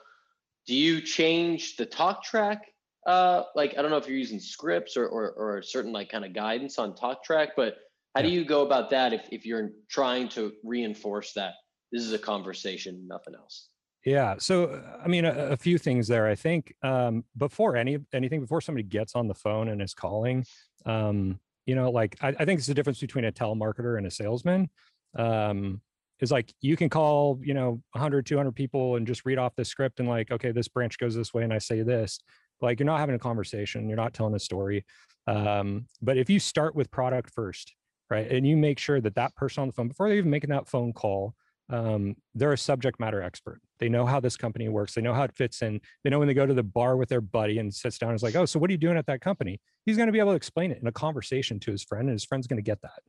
do 0.65 0.75
you 0.75 0.99
change 0.99 1.77
the 1.77 1.85
talk 1.85 2.23
track? 2.23 2.61
Uh, 3.05 3.43
like 3.55 3.77
I 3.77 3.81
don't 3.81 3.89
know 3.89 3.97
if 3.97 4.07
you're 4.07 4.17
using 4.17 4.39
scripts 4.39 4.97
or, 4.97 5.07
or 5.07 5.31
or 5.31 5.57
a 5.59 5.63
certain 5.63 5.93
like 5.93 6.09
kind 6.09 6.25
of 6.25 6.33
guidance 6.33 6.77
on 6.77 6.93
talk 6.93 7.23
track, 7.23 7.49
but 7.55 7.77
how 8.17 8.23
do 8.23 8.29
you 8.29 8.43
go 8.43 8.65
about 8.65 8.89
that 8.89 9.13
if, 9.13 9.27
if 9.31 9.45
you're 9.45 9.69
trying 9.89 10.27
to 10.29 10.51
reinforce 10.63 11.33
that 11.33 11.53
this 11.91 12.01
is 12.01 12.13
a 12.13 12.17
conversation, 12.17 13.05
nothing 13.07 13.35
else? 13.35 13.69
Yeah. 14.03 14.35
So, 14.39 14.81
I 15.03 15.07
mean, 15.07 15.23
a, 15.23 15.33
a 15.49 15.57
few 15.57 15.77
things 15.77 16.07
there. 16.07 16.27
I 16.27 16.33
think 16.33 16.73
um, 16.81 17.25
before 17.37 17.75
any 17.75 17.99
anything, 18.13 18.41
before 18.41 18.59
somebody 18.59 18.87
gets 18.87 19.15
on 19.15 19.27
the 19.27 19.35
phone 19.35 19.69
and 19.69 19.81
is 19.81 19.93
calling, 19.93 20.45
um, 20.85 21.39
you 21.67 21.75
know, 21.75 21.91
like 21.91 22.17
I, 22.21 22.29
I 22.29 22.45
think 22.45 22.57
it's 22.57 22.67
the 22.67 22.73
difference 22.73 22.99
between 22.99 23.25
a 23.25 23.31
telemarketer 23.31 23.99
and 23.99 24.07
a 24.07 24.11
salesman. 24.11 24.69
Um, 25.15 25.81
is 26.19 26.31
like 26.31 26.51
you 26.61 26.75
can 26.75 26.89
call, 26.89 27.39
you 27.43 27.53
know, 27.53 27.81
100, 27.91 28.25
200 28.25 28.51
people 28.53 28.95
and 28.95 29.05
just 29.05 29.23
read 29.23 29.37
off 29.37 29.55
the 29.55 29.63
script 29.63 29.99
and 29.99 30.09
like, 30.09 30.31
okay, 30.31 30.51
this 30.51 30.67
branch 30.67 30.97
goes 30.97 31.13
this 31.13 31.31
way, 31.31 31.43
and 31.43 31.53
I 31.53 31.59
say 31.59 31.83
this. 31.83 32.19
Like 32.59 32.79
you're 32.79 32.87
not 32.87 32.99
having 32.99 33.13
a 33.13 33.19
conversation, 33.19 33.87
you're 33.87 33.97
not 33.97 34.15
telling 34.15 34.33
a 34.33 34.39
story. 34.39 34.83
Um, 35.27 35.85
but 36.01 36.17
if 36.17 36.27
you 36.27 36.39
start 36.39 36.75
with 36.75 36.89
product 36.89 37.31
first, 37.35 37.75
right? 38.09 38.31
And 38.31 38.47
you 38.47 38.57
make 38.57 38.79
sure 38.79 38.99
that 39.01 39.13
that 39.15 39.35
person 39.35 39.61
on 39.61 39.67
the 39.67 39.73
phone, 39.73 39.89
before 39.89 40.07
they're 40.07 40.17
even 40.17 40.31
making 40.31 40.49
that 40.49 40.67
phone 40.67 40.93
call, 40.93 41.35
um, 41.69 42.15
they're 42.33 42.53
a 42.53 42.57
subject 42.57 42.99
matter 42.99 43.21
expert. 43.21 43.61
They 43.79 43.89
know 43.89 44.05
how 44.05 44.19
this 44.19 44.37
company 44.37 44.69
works. 44.69 44.93
They 44.93 45.01
know 45.01 45.13
how 45.13 45.23
it 45.23 45.35
fits 45.35 45.61
in. 45.61 45.81
They 46.03 46.09
know 46.09 46.19
when 46.19 46.27
they 46.27 46.33
go 46.33 46.45
to 46.45 46.53
the 46.53 46.63
bar 46.63 46.97
with 46.97 47.09
their 47.09 47.21
buddy 47.21 47.59
and 47.59 47.73
sits 47.73 47.97
down 47.97 48.09
and 48.11 48.15
is 48.15 48.23
like, 48.23 48.35
oh, 48.35 48.45
so 48.45 48.59
what 48.59 48.69
are 48.69 48.73
you 48.73 48.77
doing 48.77 48.97
at 48.97 49.05
that 49.07 49.21
company? 49.21 49.59
He's 49.85 49.97
going 49.97 50.07
to 50.07 50.13
be 50.13 50.19
able 50.19 50.31
to 50.31 50.37
explain 50.37 50.71
it 50.71 50.81
in 50.81 50.87
a 50.87 50.91
conversation 50.91 51.59
to 51.61 51.71
his 51.71 51.83
friend, 51.83 52.07
and 52.07 52.15
his 52.15 52.25
friend's 52.25 52.47
going 52.47 52.57
to 52.57 52.63
get 52.63 52.81
that. 52.81 52.99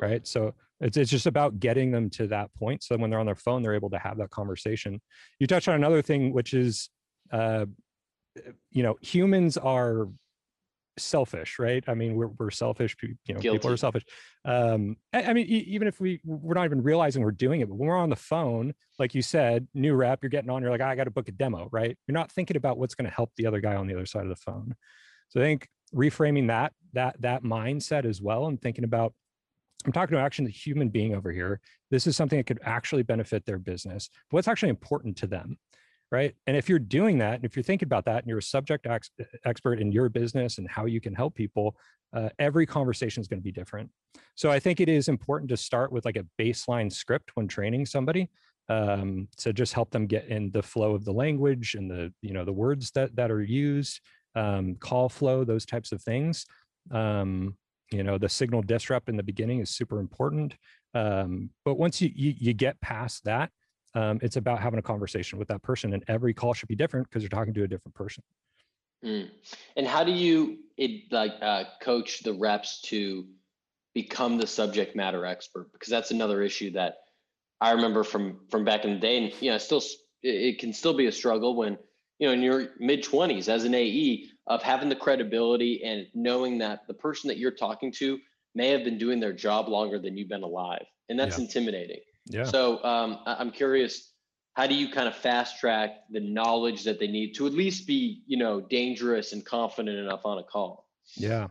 Right. 0.00 0.26
So 0.26 0.54
it's, 0.80 0.96
it's 0.96 1.10
just 1.10 1.26
about 1.26 1.60
getting 1.60 1.92
them 1.92 2.10
to 2.10 2.26
that 2.26 2.52
point. 2.54 2.82
So 2.82 2.96
when 2.96 3.10
they're 3.10 3.20
on 3.20 3.26
their 3.26 3.36
phone, 3.36 3.62
they're 3.62 3.76
able 3.76 3.90
to 3.90 3.98
have 3.98 4.16
that 4.18 4.30
conversation. 4.30 5.00
You 5.38 5.46
touched 5.46 5.68
on 5.68 5.76
another 5.76 6.02
thing, 6.02 6.32
which 6.32 6.52
is, 6.52 6.90
uh, 7.30 7.66
you 8.72 8.82
know, 8.82 8.96
humans 9.00 9.56
are 9.56 10.08
selfish, 10.96 11.58
right? 11.58 11.82
I 11.88 11.94
mean, 11.94 12.14
we're, 12.14 12.28
we're 12.28 12.50
selfish, 12.50 12.96
you 13.02 13.16
know, 13.34 13.40
Guilty. 13.40 13.58
people 13.58 13.70
are 13.70 13.76
selfish. 13.76 14.04
Um, 14.44 14.96
I, 15.12 15.24
I 15.24 15.32
mean, 15.32 15.46
e- 15.46 15.66
even 15.68 15.88
if 15.88 16.00
we, 16.00 16.20
we're 16.24 16.54
not 16.54 16.64
even 16.64 16.82
realizing 16.82 17.22
we're 17.22 17.32
doing 17.32 17.60
it, 17.60 17.68
but 17.68 17.74
when 17.74 17.88
we're 17.88 17.96
on 17.96 18.10
the 18.10 18.16
phone, 18.16 18.74
like 18.98 19.14
you 19.14 19.22
said, 19.22 19.66
new 19.74 19.94
rep, 19.94 20.22
you're 20.22 20.30
getting 20.30 20.50
on, 20.50 20.62
you're 20.62 20.70
like, 20.70 20.80
I 20.80 20.94
got 20.94 21.04
to 21.04 21.10
book 21.10 21.28
a 21.28 21.32
demo, 21.32 21.68
right? 21.72 21.96
You're 22.06 22.14
not 22.14 22.30
thinking 22.30 22.56
about 22.56 22.78
what's 22.78 22.94
going 22.94 23.08
to 23.08 23.14
help 23.14 23.32
the 23.36 23.46
other 23.46 23.60
guy 23.60 23.74
on 23.74 23.86
the 23.86 23.94
other 23.94 24.06
side 24.06 24.22
of 24.22 24.28
the 24.28 24.36
phone. 24.36 24.74
So 25.28 25.40
I 25.40 25.44
think 25.44 25.68
reframing 25.94 26.48
that, 26.48 26.72
that, 26.92 27.20
that 27.22 27.42
mindset 27.42 28.04
as 28.04 28.20
well 28.20 28.46
and 28.46 28.60
thinking 28.60 28.84
about, 28.84 29.14
I'm 29.86 29.92
talking 29.92 30.16
to 30.16 30.22
actually 30.22 30.46
the 30.46 30.52
human 30.52 30.88
being 30.88 31.14
over 31.14 31.30
here. 31.30 31.60
This 31.90 32.06
is 32.06 32.16
something 32.16 32.38
that 32.38 32.46
could 32.46 32.60
actually 32.64 33.02
benefit 33.02 33.44
their 33.44 33.58
business. 33.58 34.08
What's 34.30 34.48
actually 34.48 34.70
important 34.70 35.16
to 35.18 35.26
them? 35.26 35.58
Right? 36.10 36.34
And 36.46 36.56
if 36.56 36.68
you're 36.68 36.78
doing 36.78 37.18
that, 37.18 37.34
and 37.36 37.44
if 37.44 37.56
you're 37.56 37.62
thinking 37.62 37.86
about 37.86 38.04
that, 38.04 38.18
and 38.18 38.28
you're 38.28 38.38
a 38.38 38.42
subject 38.42 38.86
ex- 38.86 39.10
expert 39.44 39.80
in 39.80 39.92
your 39.92 40.08
business 40.08 40.58
and 40.58 40.68
how 40.68 40.86
you 40.86 41.00
can 41.00 41.14
help 41.14 41.34
people, 41.34 41.76
uh, 42.14 42.28
every 42.38 42.66
conversation 42.66 43.20
is 43.20 43.28
going 43.28 43.40
to 43.40 43.44
be 43.44 43.52
different. 43.52 43.90
So 44.34 44.50
I 44.50 44.60
think 44.60 44.80
it 44.80 44.88
is 44.88 45.08
important 45.08 45.48
to 45.50 45.56
start 45.56 45.92
with 45.92 46.04
like 46.04 46.16
a 46.16 46.26
baseline 46.40 46.92
script 46.92 47.32
when 47.34 47.48
training 47.48 47.86
somebody 47.86 48.30
um, 48.68 49.28
to 49.38 49.52
just 49.52 49.72
help 49.72 49.90
them 49.90 50.06
get 50.06 50.26
in 50.28 50.50
the 50.52 50.62
flow 50.62 50.94
of 50.94 51.04
the 51.04 51.12
language 51.12 51.74
and 51.74 51.90
the 51.90 52.12
you 52.22 52.32
know 52.32 52.44
the 52.44 52.52
words 52.52 52.90
that 52.92 53.14
that 53.16 53.30
are 53.30 53.42
used, 53.42 54.00
um, 54.34 54.76
call 54.76 55.08
flow, 55.08 55.44
those 55.44 55.66
types 55.66 55.92
of 55.92 56.02
things. 56.02 56.46
Um, 56.90 57.56
you 57.90 58.02
know, 58.02 58.18
the 58.18 58.28
signal 58.28 58.62
disrupt 58.62 59.08
in 59.08 59.16
the 59.16 59.22
beginning 59.22 59.60
is 59.60 59.70
super 59.70 60.00
important. 60.00 60.54
Um, 60.94 61.50
but 61.64 61.74
once 61.74 62.00
you, 62.00 62.10
you 62.14 62.34
you 62.38 62.52
get 62.54 62.80
past 62.80 63.24
that, 63.24 63.50
um, 63.94 64.18
it's 64.22 64.36
about 64.36 64.60
having 64.60 64.78
a 64.78 64.82
conversation 64.82 65.38
with 65.38 65.48
that 65.48 65.62
person 65.62 65.92
and 65.94 66.04
every 66.08 66.34
call 66.34 66.54
should 66.54 66.68
be 66.68 66.76
different 66.76 67.08
because 67.08 67.22
you're 67.22 67.28
talking 67.28 67.54
to 67.54 67.62
a 67.62 67.68
different 67.68 67.94
person 67.94 68.22
Mm. 69.04 69.30
And 69.76 69.86
how 69.86 70.02
do 70.02 70.12
you 70.12 70.58
it 70.76 71.12
like 71.12 71.34
uh, 71.42 71.64
coach 71.80 72.22
the 72.22 72.32
reps 72.32 72.80
to 72.82 73.26
become 73.92 74.38
the 74.38 74.46
subject 74.46 74.96
matter 74.96 75.26
expert? 75.26 75.70
Because 75.72 75.88
that's 75.90 76.10
another 76.10 76.42
issue 76.42 76.70
that 76.72 76.96
I 77.60 77.72
remember 77.72 78.02
from 78.02 78.40
from 78.48 78.64
back 78.64 78.84
in 78.84 78.94
the 78.94 79.00
day, 79.00 79.18
and 79.22 79.42
you 79.42 79.50
know, 79.50 79.58
still 79.58 79.82
it 80.22 80.58
can 80.58 80.72
still 80.72 80.94
be 80.94 81.06
a 81.06 81.12
struggle 81.12 81.54
when 81.54 81.76
you 82.18 82.26
know 82.26 82.32
in 82.32 82.40
your 82.42 82.68
mid 82.78 83.02
twenties 83.02 83.48
as 83.48 83.64
an 83.64 83.74
AE 83.74 84.26
of 84.46 84.62
having 84.62 84.88
the 84.88 84.96
credibility 84.96 85.84
and 85.84 86.06
knowing 86.14 86.58
that 86.58 86.86
the 86.86 86.94
person 86.94 87.28
that 87.28 87.36
you're 87.36 87.50
talking 87.50 87.92
to 87.92 88.18
may 88.54 88.68
have 88.68 88.84
been 88.84 88.96
doing 88.98 89.20
their 89.20 89.32
job 89.32 89.68
longer 89.68 89.98
than 89.98 90.16
you've 90.16 90.28
been 90.28 90.42
alive, 90.42 90.86
and 91.10 91.18
that's 91.18 91.36
Yeah. 91.36 91.44
intimidating. 91.44 92.00
Yeah 92.26 92.44
So 92.44 92.82
um, 92.84 93.18
I'm 93.26 93.50
curious, 93.50 94.12
how 94.54 94.66
do 94.66 94.74
you 94.74 94.90
kind 94.90 95.08
of 95.08 95.16
fast 95.16 95.58
track 95.58 95.96
the 96.10 96.20
knowledge 96.20 96.84
that 96.84 97.00
they 97.00 97.08
need 97.08 97.34
to 97.34 97.46
at 97.46 97.52
least 97.52 97.86
be, 97.86 98.22
you 98.26 98.36
know, 98.36 98.60
dangerous 98.60 99.32
and 99.32 99.44
confident 99.44 99.98
enough 99.98 100.24
on 100.24 100.38
a 100.38 100.44
call? 100.44 100.86
Yeah. 101.16 101.48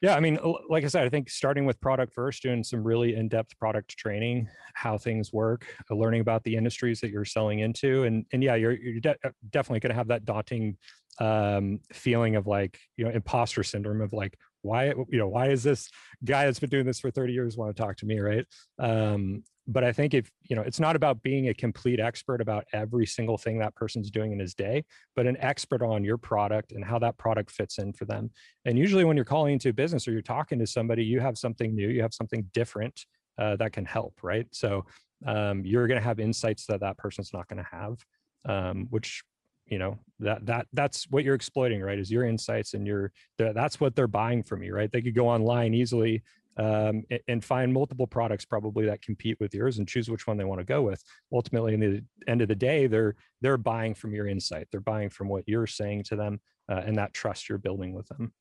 Yeah. 0.00 0.14
I 0.14 0.20
mean, 0.20 0.38
like 0.68 0.84
I 0.84 0.88
said, 0.88 1.04
I 1.04 1.08
think 1.08 1.30
starting 1.30 1.64
with 1.64 1.80
product 1.80 2.12
first, 2.12 2.42
doing 2.42 2.62
some 2.62 2.84
really 2.84 3.16
in 3.16 3.28
depth 3.28 3.58
product 3.58 3.96
training, 3.96 4.48
how 4.74 4.98
things 4.98 5.32
work, 5.32 5.66
uh, 5.90 5.94
learning 5.94 6.20
about 6.20 6.44
the 6.44 6.54
industries 6.56 7.00
that 7.00 7.10
you're 7.10 7.24
selling 7.24 7.60
into. 7.60 8.04
And, 8.04 8.24
and 8.32 8.42
yeah, 8.42 8.54
you're, 8.54 8.72
you're 8.72 9.00
de- 9.00 9.16
uh, 9.24 9.30
definitely 9.50 9.80
going 9.80 9.90
to 9.90 9.96
have 9.96 10.08
that 10.08 10.24
daunting 10.24 10.76
um, 11.20 11.80
feeling 11.92 12.36
of 12.36 12.46
like, 12.46 12.78
you 12.96 13.04
know, 13.04 13.10
imposter 13.10 13.64
syndrome 13.64 14.00
of 14.00 14.12
like, 14.12 14.38
why, 14.62 14.86
you 14.86 15.18
know, 15.18 15.28
why 15.28 15.48
is 15.48 15.62
this 15.62 15.88
guy 16.24 16.44
that's 16.44 16.60
been 16.60 16.70
doing 16.70 16.86
this 16.86 17.00
for 17.00 17.10
30 17.10 17.32
years 17.32 17.56
want 17.56 17.74
to 17.74 17.80
talk 17.80 17.96
to 17.96 18.06
me? 18.06 18.18
Right. 18.18 18.46
Um, 18.78 19.42
but 19.68 19.84
I 19.84 19.92
think 19.92 20.14
if, 20.14 20.30
you 20.48 20.56
know, 20.56 20.62
it's 20.62 20.80
not 20.80 20.96
about 20.96 21.22
being 21.22 21.48
a 21.48 21.54
complete 21.54 22.00
expert 22.00 22.40
about 22.40 22.64
every 22.72 23.04
single 23.04 23.36
thing 23.36 23.58
that 23.58 23.74
person's 23.74 24.10
doing 24.10 24.32
in 24.32 24.38
his 24.38 24.54
day, 24.54 24.82
but 25.14 25.26
an 25.26 25.36
expert 25.40 25.82
on 25.82 26.02
your 26.02 26.16
product 26.16 26.72
and 26.72 26.82
how 26.82 26.98
that 27.00 27.18
product 27.18 27.50
fits 27.50 27.78
in 27.78 27.92
for 27.92 28.06
them. 28.06 28.30
And 28.64 28.78
usually, 28.78 29.04
when 29.04 29.16
you're 29.16 29.26
calling 29.26 29.52
into 29.52 29.68
a 29.68 29.72
business 29.74 30.08
or 30.08 30.12
you're 30.12 30.22
talking 30.22 30.58
to 30.58 30.66
somebody, 30.66 31.04
you 31.04 31.20
have 31.20 31.36
something 31.36 31.74
new, 31.74 31.88
you 31.88 32.00
have 32.00 32.14
something 32.14 32.48
different 32.54 33.04
uh, 33.36 33.56
that 33.56 33.72
can 33.72 33.84
help, 33.84 34.14
right? 34.22 34.46
So 34.52 34.86
um, 35.26 35.64
you're 35.66 35.86
going 35.86 36.00
to 36.00 36.04
have 36.04 36.18
insights 36.18 36.64
that 36.66 36.80
that 36.80 36.96
person's 36.96 37.32
not 37.34 37.46
going 37.48 37.62
to 37.62 37.68
have, 37.70 38.04
um, 38.48 38.86
which 38.88 39.22
you 39.66 39.78
know 39.78 39.98
that 40.20 40.46
that 40.46 40.66
that's 40.72 41.04
what 41.10 41.24
you're 41.24 41.34
exploiting, 41.34 41.82
right? 41.82 41.98
Is 41.98 42.10
your 42.10 42.24
insights 42.24 42.72
and 42.72 42.86
your 42.86 43.12
that's 43.36 43.78
what 43.80 43.94
they're 43.94 44.06
buying 44.06 44.42
from 44.42 44.62
you, 44.62 44.74
right? 44.74 44.90
They 44.90 45.02
could 45.02 45.14
go 45.14 45.28
online 45.28 45.74
easily 45.74 46.22
um, 46.58 47.04
and 47.28 47.44
find 47.44 47.72
multiple 47.72 48.06
products 48.06 48.44
probably 48.44 48.84
that 48.86 49.00
compete 49.00 49.38
with 49.40 49.54
yours 49.54 49.78
and 49.78 49.86
choose 49.86 50.10
which 50.10 50.26
one 50.26 50.36
they 50.36 50.44
want 50.44 50.60
to 50.60 50.64
go 50.64 50.82
with. 50.82 51.02
Ultimately, 51.32 51.74
in 51.74 51.80
the 51.80 52.04
end 52.26 52.42
of 52.42 52.48
the 52.48 52.54
day, 52.54 52.86
they're 52.86 53.14
they're 53.40 53.56
buying 53.56 53.94
from 53.94 54.12
your 54.12 54.26
insight. 54.26 54.66
They're 54.70 54.80
buying 54.80 55.08
from 55.08 55.28
what 55.28 55.44
you're 55.46 55.68
saying 55.68 56.04
to 56.04 56.16
them 56.16 56.40
uh, 56.68 56.82
and 56.84 56.96
that 56.98 57.14
trust 57.14 57.48
you're 57.48 57.58
building 57.58 57.92
with 57.92 58.08
them. 58.08 58.32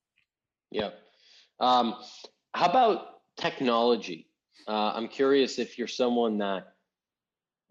Yeah. 0.71 0.89
Um, 1.59 1.95
how 2.53 2.69
about 2.69 3.21
technology? 3.37 4.27
Uh, 4.67 4.93
I'm 4.95 5.07
curious 5.07 5.59
if 5.59 5.77
you're 5.77 5.87
someone 5.87 6.39
that 6.39 6.73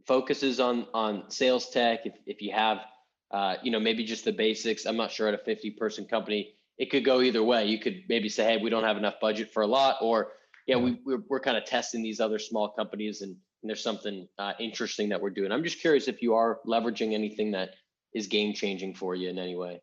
focuses 0.07 0.61
on 0.61 0.87
on 0.95 1.29
sales 1.29 1.71
tech. 1.71 2.01
If 2.07 2.15
if 2.27 2.41
you 2.41 2.53
have, 2.53 2.79
uh, 3.33 3.57
you 3.65 3.73
know, 3.73 3.81
maybe 3.81 4.05
just 4.05 4.25
the 4.25 4.33
basics. 4.33 4.87
I'm 4.87 4.97
not 4.97 5.11
sure 5.11 5.27
at 5.27 5.35
a 5.35 5.39
50 5.39 5.73
person 5.73 6.05
company, 6.05 6.55
it 6.79 6.91
could 6.91 7.05
go 7.05 7.21
either 7.21 7.43
way. 7.43 7.67
You 7.67 7.79
could 7.79 8.03
maybe 8.09 8.29
say, 8.29 8.45
hey, 8.45 8.63
we 8.63 8.71
don't 8.71 8.85
have 8.85 8.97
enough 8.97 9.15
budget 9.21 9.53
for 9.53 9.63
a 9.63 9.67
lot, 9.67 9.97
or 10.01 10.33
yeah, 10.67 10.77
we 10.77 10.99
we're, 11.05 11.23
we're 11.29 11.41
kind 11.41 11.57
of 11.57 11.65
testing 11.65 12.03
these 12.03 12.21
other 12.21 12.39
small 12.39 12.71
companies, 12.71 13.23
and, 13.23 13.37
and 13.63 13.71
there's 13.71 13.83
something 13.83 14.29
uh, 14.39 14.53
interesting 14.59 15.09
that 15.11 15.21
we're 15.21 15.31
doing. 15.31 15.53
I'm 15.53 15.65
just 15.65 15.81
curious 15.81 16.09
if 16.09 16.23
you 16.23 16.35
are 16.35 16.61
leveraging 16.67 17.13
anything 17.13 17.53
that 17.53 17.71
is 18.15 18.27
game 18.27 18.55
changing 18.55 18.95
for 18.95 19.15
you 19.15 19.29
in 19.29 19.39
any 19.39 19.57
way. 19.57 19.81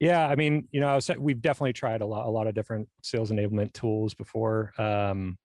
Yeah, 0.00 0.26
I 0.26 0.34
mean, 0.34 0.68
you 0.72 0.80
know, 0.80 0.88
I 0.88 0.96
was, 0.96 1.08
we've 1.18 1.40
definitely 1.40 1.72
tried 1.72 2.00
a 2.00 2.06
lot, 2.06 2.26
a 2.26 2.30
lot 2.30 2.46
of 2.46 2.54
different 2.54 2.88
sales 3.02 3.30
enablement 3.30 3.72
tools 3.72 4.12
before. 4.12 4.72
Um, 4.76 5.38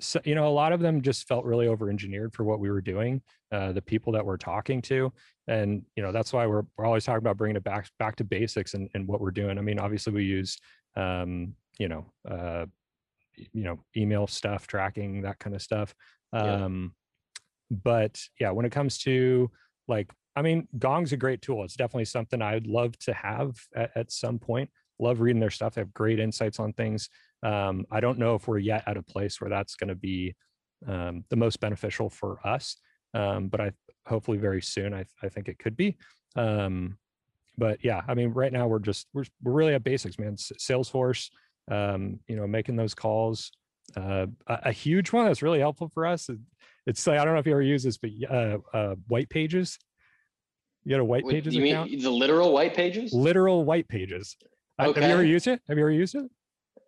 so, 0.00 0.20
you 0.24 0.34
know, 0.34 0.46
a 0.46 0.50
lot 0.50 0.72
of 0.72 0.80
them 0.80 1.00
just 1.00 1.26
felt 1.26 1.44
really 1.44 1.68
over-engineered 1.68 2.34
for 2.34 2.44
what 2.44 2.60
we 2.60 2.70
were 2.70 2.80
doing, 2.80 3.22
uh, 3.52 3.72
the 3.72 3.82
people 3.82 4.12
that 4.12 4.24
we're 4.24 4.36
talking 4.36 4.82
to, 4.82 5.12
and 5.48 5.82
you 5.96 6.02
know, 6.02 6.12
that's 6.12 6.32
why 6.32 6.46
we're 6.46 6.64
we're 6.76 6.84
always 6.84 7.04
talking 7.04 7.18
about 7.18 7.36
bringing 7.36 7.56
it 7.56 7.64
back 7.64 7.88
back 7.98 8.16
to 8.16 8.24
basics 8.24 8.74
and, 8.74 8.88
and 8.94 9.06
what 9.06 9.20
we're 9.20 9.30
doing. 9.30 9.58
I 9.58 9.62
mean, 9.62 9.78
obviously, 9.78 10.12
we 10.12 10.24
use, 10.24 10.58
um, 10.96 11.54
you 11.78 11.88
know, 11.88 12.06
uh, 12.28 12.66
you 13.36 13.64
know, 13.64 13.80
email 13.96 14.26
stuff, 14.26 14.66
tracking 14.66 15.22
that 15.22 15.38
kind 15.38 15.54
of 15.54 15.62
stuff. 15.62 15.94
Yeah. 16.32 16.64
Um, 16.64 16.94
but 17.70 18.20
yeah, 18.38 18.50
when 18.50 18.66
it 18.66 18.72
comes 18.72 18.98
to 18.98 19.50
like 19.88 20.10
I 20.36 20.42
mean, 20.42 20.68
Gong's 20.78 21.12
a 21.12 21.16
great 21.16 21.40
tool. 21.40 21.64
It's 21.64 21.76
definitely 21.76 22.04
something 22.04 22.42
I'd 22.42 22.66
love 22.66 22.96
to 23.00 23.14
have 23.14 23.56
at, 23.74 23.90
at 23.96 24.12
some 24.12 24.38
point. 24.38 24.70
Love 24.98 25.20
reading 25.20 25.40
their 25.40 25.50
stuff. 25.50 25.74
They 25.74 25.80
have 25.82 25.92
great 25.92 26.18
insights 26.18 26.58
on 26.58 26.72
things. 26.72 27.08
Um, 27.42 27.84
I 27.90 28.00
don't 28.00 28.18
know 28.18 28.34
if 28.34 28.48
we're 28.48 28.58
yet 28.58 28.82
at 28.86 28.96
a 28.96 29.02
place 29.02 29.40
where 29.40 29.50
that's 29.50 29.74
going 29.74 29.88
to 29.88 29.94
be 29.94 30.34
um, 30.86 31.24
the 31.28 31.36
most 31.36 31.60
beneficial 31.60 32.08
for 32.08 32.38
us, 32.46 32.76
um, 33.14 33.48
but 33.48 33.60
I 33.60 33.72
hopefully 34.06 34.38
very 34.38 34.62
soon. 34.62 34.94
I, 34.94 35.04
I 35.22 35.28
think 35.28 35.48
it 35.48 35.58
could 35.58 35.76
be. 35.76 35.96
Um, 36.34 36.98
but 37.58 37.82
yeah, 37.84 38.02
I 38.08 38.14
mean, 38.14 38.30
right 38.30 38.52
now 38.52 38.66
we're 38.66 38.78
just 38.78 39.06
we're 39.14 39.24
we're 39.42 39.52
really 39.52 39.74
at 39.74 39.84
basics, 39.84 40.18
man. 40.18 40.34
S- 40.34 40.52
Salesforce, 40.58 41.30
um, 41.70 42.20
you 42.26 42.36
know, 42.36 42.46
making 42.46 42.76
those 42.76 42.94
calls. 42.94 43.52
Uh, 43.96 44.26
a, 44.46 44.58
a 44.64 44.72
huge 44.72 45.12
one 45.12 45.26
that's 45.26 45.42
really 45.42 45.60
helpful 45.60 45.88
for 45.88 46.06
us. 46.06 46.28
it- 46.28 46.38
It's 46.86 47.06
like 47.06 47.18
I 47.18 47.24
don't 47.24 47.34
know 47.34 47.40
if 47.40 47.46
you 47.46 47.52
ever 47.52 47.62
use 47.62 47.82
this, 47.82 47.98
but 47.98 48.10
uh, 48.30 48.58
uh, 48.74 48.94
white 49.08 49.28
pages. 49.28 49.78
You 50.84 50.90
got 50.90 51.00
a 51.00 51.04
white 51.04 51.24
Wait, 51.24 51.32
pages 51.34 51.54
you 51.54 51.64
account? 51.66 51.90
mean 51.90 52.00
the 52.02 52.10
literal 52.10 52.52
white 52.52 52.74
pages 52.74 53.12
Literal 53.12 53.64
white 53.64 53.88
pages. 53.88 54.36
Uh, 54.78 54.92
Have 54.92 54.96
you 54.96 55.02
ever 55.02 55.24
used 55.24 55.46
it? 55.46 55.60
Have 55.68 55.78
you 55.78 55.84
ever 55.84 55.92
used 55.92 56.14
it? 56.14 56.30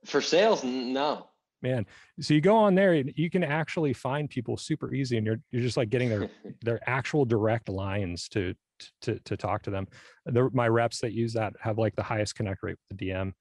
for 0.05 0.20
sales? 0.20 0.64
No. 0.64 1.29
Man, 1.61 1.87
so 2.20 2.35
you 2.35 2.40
go 2.40 2.57
on 2.57 2.77
there, 2.77 2.92
and 2.92 3.12
you 3.16 3.31
can 3.31 3.42
actually 3.42 3.92
find 3.92 4.31
people 4.31 4.57
super 4.57 4.94
easy, 4.94 5.16
and 5.16 5.27
you're 5.27 5.40
you're 5.51 5.62
just 5.62 5.77
like 5.77 5.90
getting 5.90 6.09
their 6.09 6.31
their 6.62 6.81
actual 6.88 7.24
direct 7.24 7.68
lines 7.68 8.29
to 8.29 8.55
to 9.03 9.18
to 9.20 9.37
talk 9.37 9.62
to 9.62 9.70
them. 9.70 9.88
The, 10.24 10.48
my 10.53 10.68
reps 10.68 11.01
that 11.01 11.12
use 11.12 11.33
that 11.33 11.55
have 11.61 11.77
like 11.79 11.96
the 11.96 12.03
highest 12.03 12.37
connect 12.37 12.62
rate 12.62 12.77
with 12.88 12.98
the 12.98 13.07
DM. 13.07 13.33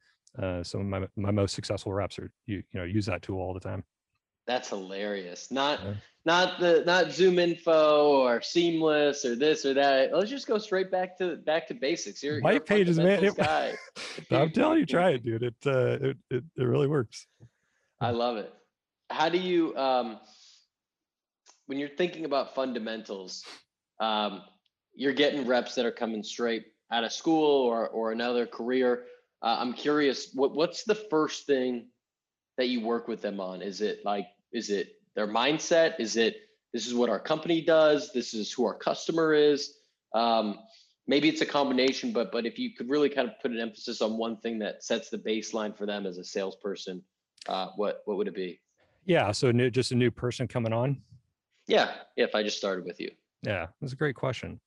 Uh, 0.41 0.63
some 0.63 0.81
of 0.81 0.87
my 0.87 1.07
my 1.15 1.31
most 1.31 1.53
successful 1.53 1.93
reps 1.93 2.17
are 2.17 2.31
you 2.47 2.63
you 2.71 2.79
know 2.79 2.85
use 2.85 3.05
that 3.05 3.21
tool 3.21 3.39
all 3.39 3.53
the 3.53 3.59
time. 3.59 3.83
That's 4.47 4.69
hilarious. 4.69 5.51
Not 5.51 5.81
Yeah. 5.83 5.93
not 6.25 6.59
the 6.59 6.83
not 6.85 7.11
Zoom 7.11 7.37
info 7.37 8.07
or 8.21 8.41
Seamless 8.41 9.25
or 9.25 9.35
this 9.35 9.65
or 9.65 9.73
that. 9.75 10.13
Let's 10.13 10.29
just 10.29 10.47
go 10.47 10.57
straight 10.57 10.89
back 10.89 11.17
to 11.19 11.35
back 11.37 11.67
to 11.67 11.73
basics. 11.73 12.23
You're, 12.23 12.35
you're 12.35 12.41
White 12.43 12.65
pages, 12.65 12.97
man. 12.97 13.23
It-. 13.23 13.39
I'm 14.31 14.51
telling 14.51 14.79
you, 14.79 14.85
try 14.85 15.11
it, 15.11 15.23
dude. 15.23 15.43
It 15.43 15.55
uh, 15.65 15.97
it, 16.01 16.17
it 16.29 16.43
it 16.57 16.63
really 16.63 16.87
works. 16.87 17.27
I 17.99 18.11
love 18.11 18.37
it. 18.37 18.53
How 19.09 19.29
do 19.29 19.37
you 19.37 19.75
um 19.77 20.19
when 21.67 21.77
you're 21.77 21.89
thinking 21.89 22.25
about 22.25 22.55
fundamentals, 22.55 23.43
um, 23.99 24.41
you're 24.95 25.13
getting 25.13 25.45
reps 25.45 25.75
that 25.75 25.85
are 25.85 25.91
coming 25.91 26.23
straight 26.23 26.65
out 26.91 27.03
of 27.03 27.11
school 27.11 27.61
or 27.67 27.87
or 27.89 28.11
another 28.11 28.45
career. 28.45 29.05
Uh, 29.41 29.57
I'm 29.59 29.73
curious, 29.73 30.31
what 30.33 30.55
what's 30.55 30.83
the 30.83 30.95
first 30.95 31.45
thing 31.45 31.89
that 32.57 32.69
you 32.69 32.81
work 32.81 33.07
with 33.07 33.21
them 33.21 33.39
on? 33.39 33.61
Is 33.61 33.81
it 33.81 34.03
like 34.03 34.27
is 34.51 34.69
it 34.69 34.95
their 35.15 35.27
mindset? 35.27 35.99
Is 35.99 36.17
it 36.17 36.37
this 36.73 36.87
is 36.87 36.93
what 36.93 37.09
our 37.09 37.19
company 37.19 37.61
does? 37.61 38.11
This 38.13 38.33
is 38.33 38.51
who 38.51 38.65
our 38.65 38.75
customer 38.77 39.33
is. 39.33 39.73
Um, 40.13 40.59
maybe 41.07 41.29
it's 41.29 41.41
a 41.41 41.45
combination, 41.45 42.11
but 42.11 42.31
but 42.31 42.45
if 42.45 42.59
you 42.59 42.73
could 42.75 42.89
really 42.89 43.09
kind 43.09 43.27
of 43.27 43.35
put 43.41 43.51
an 43.51 43.59
emphasis 43.59 44.01
on 44.01 44.17
one 44.17 44.37
thing 44.37 44.59
that 44.59 44.83
sets 44.83 45.09
the 45.09 45.17
baseline 45.17 45.75
for 45.77 45.85
them 45.85 46.05
as 46.05 46.17
a 46.17 46.23
salesperson, 46.23 47.01
uh, 47.47 47.67
what 47.75 48.01
what 48.05 48.17
would 48.17 48.27
it 48.27 48.35
be? 48.35 48.59
Yeah, 49.05 49.31
so 49.31 49.51
new, 49.51 49.69
just 49.69 49.91
a 49.91 49.95
new 49.95 50.11
person 50.11 50.47
coming 50.47 50.73
on. 50.73 51.01
Yeah, 51.67 51.91
if 52.17 52.35
I 52.35 52.43
just 52.43 52.57
started 52.57 52.85
with 52.85 52.99
you. 52.99 53.09
Yeah, 53.43 53.67
that's 53.79 53.93
a 53.93 53.97
great 53.97 54.15
question. 54.15 54.59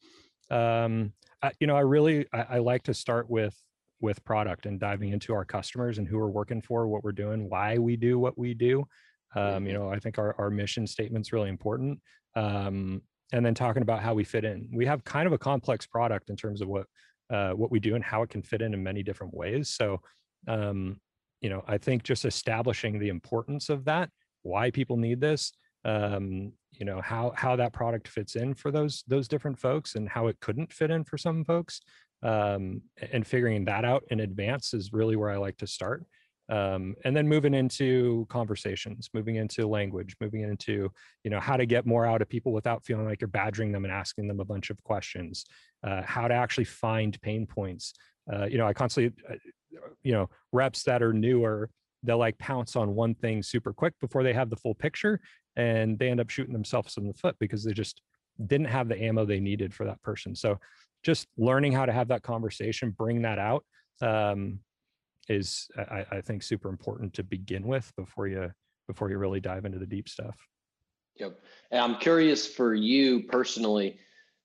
Um, 0.51 1.13
I, 1.43 1.53
you 1.61 1.67
know, 1.67 1.77
I 1.77 1.81
really 1.81 2.27
I, 2.33 2.43
I 2.43 2.59
like 2.59 2.83
to 2.85 2.95
start 2.95 3.29
with 3.29 3.57
with 4.01 4.25
product 4.25 4.65
and 4.65 4.81
diving 4.81 5.13
into 5.13 5.35
our 5.35 5.45
customers 5.45 5.99
and 5.99 6.09
who 6.09 6.19
we're 6.19 6.29
working 6.29 6.63
for, 6.63 6.89
what 6.89 7.05
we're 7.05 7.13
doing, 7.13 7.51
why 7.51 7.77
we 7.77 7.97
do 7.97 8.19
what 8.19 8.39
we 8.39 8.55
do. 8.55 8.87
Um, 9.35 9.67
you 9.67 9.73
mm-hmm. 9.73 9.83
know, 9.83 9.91
I 9.91 9.99
think 9.99 10.19
our, 10.19 10.35
our 10.39 10.51
mission 10.51 10.87
statement's 10.87 11.33
really 11.33 11.49
important. 11.49 12.01
Um, 12.35 13.03
and 13.33 13.45
then 13.45 13.55
talking 13.55 13.83
about 13.83 14.03
how 14.03 14.15
we 14.15 14.25
fit 14.25 14.45
in. 14.45 14.69
We 14.73 14.87
have 14.87 15.05
kind 15.05 15.27
of 15.27 15.33
a 15.33 15.39
complex 15.39 15.87
product 15.87 16.31
in 16.31 16.37
terms 16.37 16.61
of 16.61 16.69
what 16.69 16.87
uh, 17.31 17.53
what 17.53 17.71
we 17.71 17.79
do 17.79 17.95
and 17.95 18.03
how 18.03 18.23
it 18.23 18.31
can 18.31 18.43
fit 18.43 18.61
in 18.61 18.75
in 18.75 18.83
many 18.83 19.05
different 19.05 19.33
ways. 19.33 19.71
So, 19.71 20.01
um, 20.49 21.01
you 21.41 21.49
know, 21.49 21.63
I 21.69 21.79
think 21.79 22.03
just 22.03 22.25
establishing 22.25 22.99
the 22.99 23.09
importance 23.09 23.69
of 23.69 23.85
that, 23.85 24.11
why 24.43 24.73
people 24.73 24.97
need 24.97 25.21
this, 25.21 25.53
um, 25.85 26.53
you 26.73 26.85
know, 26.85 27.01
how 27.01 27.33
how 27.37 27.55
that 27.57 27.73
product 27.73 28.09
fits 28.09 28.35
in 28.35 28.55
for 28.55 28.71
those 28.73 29.05
those 29.07 29.29
different 29.29 29.59
folks, 29.59 29.95
and 29.95 30.09
how 30.09 30.27
it 30.27 30.41
couldn't 30.41 30.73
fit 30.73 30.91
in 30.91 31.05
for 31.05 31.17
some 31.17 31.45
folks, 31.45 31.81
um, 32.23 32.83
and 33.13 33.27
figuring 33.27 33.65
that 33.67 33.85
out 33.85 34.03
in 34.11 34.21
advance 34.21 34.75
is 34.75 34.93
really 34.93 35.17
where 35.17 35.31
I 35.31 35.37
like 35.37 35.57
to 35.59 35.67
start 35.67 36.05
um, 36.51 36.95
and 37.05 37.17
then 37.17 37.29
moving 37.29 37.55
into 37.55 38.27
conversations 38.29 39.09
moving 39.15 39.37
into 39.37 39.67
language 39.67 40.17
moving 40.21 40.43
into 40.43 40.91
you 41.25 41.31
know 41.31 41.41
how 41.41 41.57
to 41.57 41.67
get 41.67 41.87
more 41.87 42.07
out 42.07 42.23
of 42.23 42.29
people 42.29 42.53
without 42.53 42.85
feeling 42.85 43.07
like 43.07 43.21
you're 43.21 43.29
badgering 43.29 43.73
them 43.73 43.85
and 43.85 43.93
asking 43.93 44.29
them 44.29 44.41
a 44.41 44.45
bunch 44.45 44.71
of 44.71 44.83
questions 44.83 45.45
uh, 45.85 46.03
how 46.03 46.29
to 46.29 46.35
actually 46.35 46.65
find 46.65 47.21
pain 47.23 47.47
points. 47.47 47.95
Uh, 48.33 48.45
you 48.45 48.59
know 48.59 48.67
i 48.67 48.73
constantly 48.73 49.13
uh, 49.29 49.35
you 50.03 50.13
know 50.13 50.29
reps 50.53 50.83
that 50.83 51.03
are 51.03 51.13
newer 51.13 51.71
they'll 52.03 52.19
like 52.19 52.39
pounce 52.39 52.77
on 52.77 52.95
one 52.95 53.15
thing 53.15 53.43
super 53.43 53.73
quick 53.73 53.95
before 54.01 54.23
they 54.23 54.33
have 54.33 54.51
the 54.51 54.57
full 54.57 54.75
picture 54.75 55.21
and 55.57 55.99
they 55.99 56.09
end 56.09 56.21
up 56.21 56.31
shooting 56.31 56.53
themselves 56.53 56.97
in 56.97 57.07
the 57.07 57.15
foot 57.15 57.37
because 57.39 57.65
they 57.65 57.73
just 57.73 58.03
didn't 58.47 58.67
have 58.67 58.89
the 58.89 59.01
ammo 59.03 59.25
they 59.25 59.41
needed 59.41 59.75
for 59.75 59.85
that 59.85 60.01
person. 60.03 60.35
So 60.35 60.59
just 61.03 61.27
learning 61.37 61.73
how 61.73 61.87
to 61.87 61.93
have 61.93 62.09
that 62.09 62.23
conversation 62.23 62.91
bring 62.91 63.23
that 63.23 63.39
out 63.39 63.65
um, 64.03 64.61
is 65.29 65.69
I, 65.77 66.05
I 66.11 66.21
think 66.21 66.43
super 66.43 66.69
important 66.69 67.15
to 67.15 67.23
begin 67.23 67.67
with 67.67 67.93
before 67.97 68.27
you 68.27 68.51
before 68.87 69.11
you 69.11 69.19
really 69.19 69.41
dive 69.41 69.65
into 69.65 69.79
the 69.79 69.87
deep 69.87 70.09
stuff. 70.09 70.37
Yep. 71.17 71.39
And 71.71 71.81
I'm 71.81 72.01
curious 72.01 72.47
for 72.47 72.75
you 72.75 73.25
personally, 73.25 73.99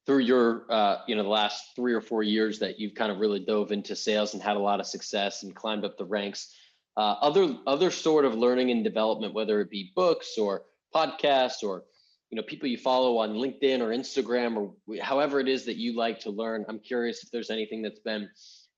through 0.05 0.19
your 0.19 0.65
uh, 0.69 0.97
you 1.07 1.15
know 1.15 1.23
the 1.23 1.29
last 1.29 1.75
three 1.75 1.93
or 1.93 2.01
four 2.01 2.23
years 2.23 2.59
that 2.59 2.79
you've 2.79 2.93
kind 2.93 3.11
of 3.11 3.19
really 3.19 3.39
dove 3.39 3.71
into 3.71 3.95
sales 3.95 4.33
and 4.33 4.43
had 4.43 4.57
a 4.57 4.59
lot 4.59 4.79
of 4.79 4.85
success 4.85 5.43
and 5.43 5.55
climbed 5.55 5.85
up 5.85 5.97
the 5.97 6.05
ranks. 6.05 6.53
Uh, 6.97 7.15
other 7.21 7.57
other 7.65 7.91
sort 7.91 8.25
of 8.25 8.35
learning 8.35 8.71
and 8.71 8.83
development, 8.83 9.33
whether 9.33 9.59
it 9.61 9.69
be 9.69 9.91
books 9.95 10.37
or 10.37 10.63
podcasts 10.93 11.63
or 11.63 11.83
you 12.29 12.35
know 12.35 12.43
people 12.43 12.67
you 12.69 12.77
follow 12.77 13.17
on 13.17 13.33
LinkedIn 13.33 13.81
or 13.81 13.89
Instagram 13.89 14.55
or 14.55 14.73
however 15.01 15.39
it 15.39 15.47
is 15.47 15.65
that 15.65 15.77
you 15.77 15.95
like 15.95 16.19
to 16.19 16.29
learn. 16.29 16.65
I'm 16.69 16.79
curious 16.79 17.23
if 17.23 17.31
there's 17.31 17.49
anything 17.49 17.81
that's 17.81 17.99
been 17.99 18.29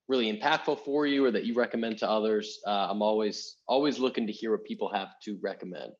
really 0.08 0.32
impactful 0.32 0.84
for 0.86 1.06
you 1.06 1.26
or 1.26 1.32
that 1.32 1.46
you 1.46 1.54
recommend 1.54 1.98
to 1.98 2.10
others 2.10 2.60
uh, 2.68 2.88
i'm 2.90 3.02
always 3.02 3.58
always 3.68 4.00
looking 4.00 4.28
to 4.28 4.34
hear 4.34 4.52
what 4.52 4.64
people 4.64 4.92
have 4.94 5.10
to 5.22 5.38
recommend. 5.42 5.92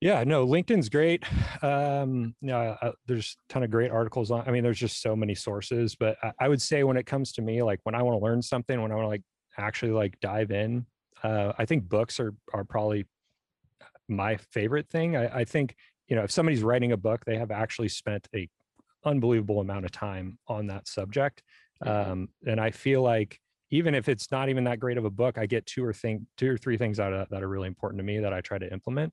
Yeah 0.00 0.24
no 0.24 0.46
linkedin's 0.46 0.88
great. 0.88 1.24
Um 1.62 2.34
yeah 2.40 2.76
uh, 2.82 2.92
there's 3.06 3.36
a 3.48 3.52
ton 3.52 3.62
of 3.62 3.70
great 3.70 3.90
articles 3.90 4.30
on 4.30 4.42
i 4.46 4.50
mean 4.50 4.62
there's 4.62 4.78
just 4.78 5.02
so 5.02 5.14
many 5.14 5.34
sources 5.34 5.94
but 5.94 6.16
I, 6.22 6.32
I 6.40 6.48
would 6.48 6.62
say 6.62 6.84
when 6.84 6.96
it 6.96 7.06
comes 7.06 7.32
to 7.32 7.42
me 7.42 7.62
like 7.62 7.80
when 7.84 7.94
i 7.94 8.02
want 8.02 8.18
to 8.18 8.24
learn 8.24 8.42
something 8.42 8.80
when 8.80 8.92
i 8.92 8.94
want 8.94 9.04
to 9.04 9.08
like 9.08 9.22
actually 9.58 9.92
like 9.92 10.18
dive 10.20 10.50
in 10.50 10.86
uh, 11.22 11.52
i 11.58 11.66
think 11.66 11.88
books 11.88 12.18
are 12.18 12.34
are 12.54 12.64
probably 12.64 13.04
my 14.10 14.36
favorite 14.36 14.88
thing. 14.90 15.16
I, 15.16 15.40
I 15.40 15.44
think 15.44 15.76
you 16.08 16.16
know 16.16 16.24
if 16.24 16.30
somebody's 16.30 16.62
writing 16.62 16.92
a 16.92 16.96
book 16.96 17.24
they 17.24 17.38
have 17.38 17.50
actually 17.50 17.88
spent 17.88 18.28
a 18.34 18.48
unbelievable 19.04 19.60
amount 19.60 19.86
of 19.86 19.92
time 19.92 20.38
on 20.46 20.66
that 20.66 20.86
subject 20.86 21.42
um, 21.84 22.28
and 22.46 22.60
I 22.60 22.70
feel 22.70 23.02
like 23.02 23.40
even 23.70 23.94
if 23.94 24.08
it's 24.08 24.30
not 24.30 24.48
even 24.48 24.64
that 24.64 24.80
great 24.80 24.98
of 24.98 25.04
a 25.04 25.10
book, 25.10 25.38
I 25.38 25.46
get 25.46 25.66
two 25.66 25.84
or 25.84 25.92
think 25.92 26.22
two 26.36 26.50
or 26.50 26.58
three 26.58 26.76
things 26.76 26.98
out 26.98 27.12
of 27.12 27.28
that 27.30 27.42
are 27.42 27.48
really 27.48 27.68
important 27.68 27.98
to 28.00 28.04
me 28.04 28.18
that 28.18 28.32
I 28.32 28.40
try 28.40 28.58
to 28.58 28.72
implement. 28.72 29.12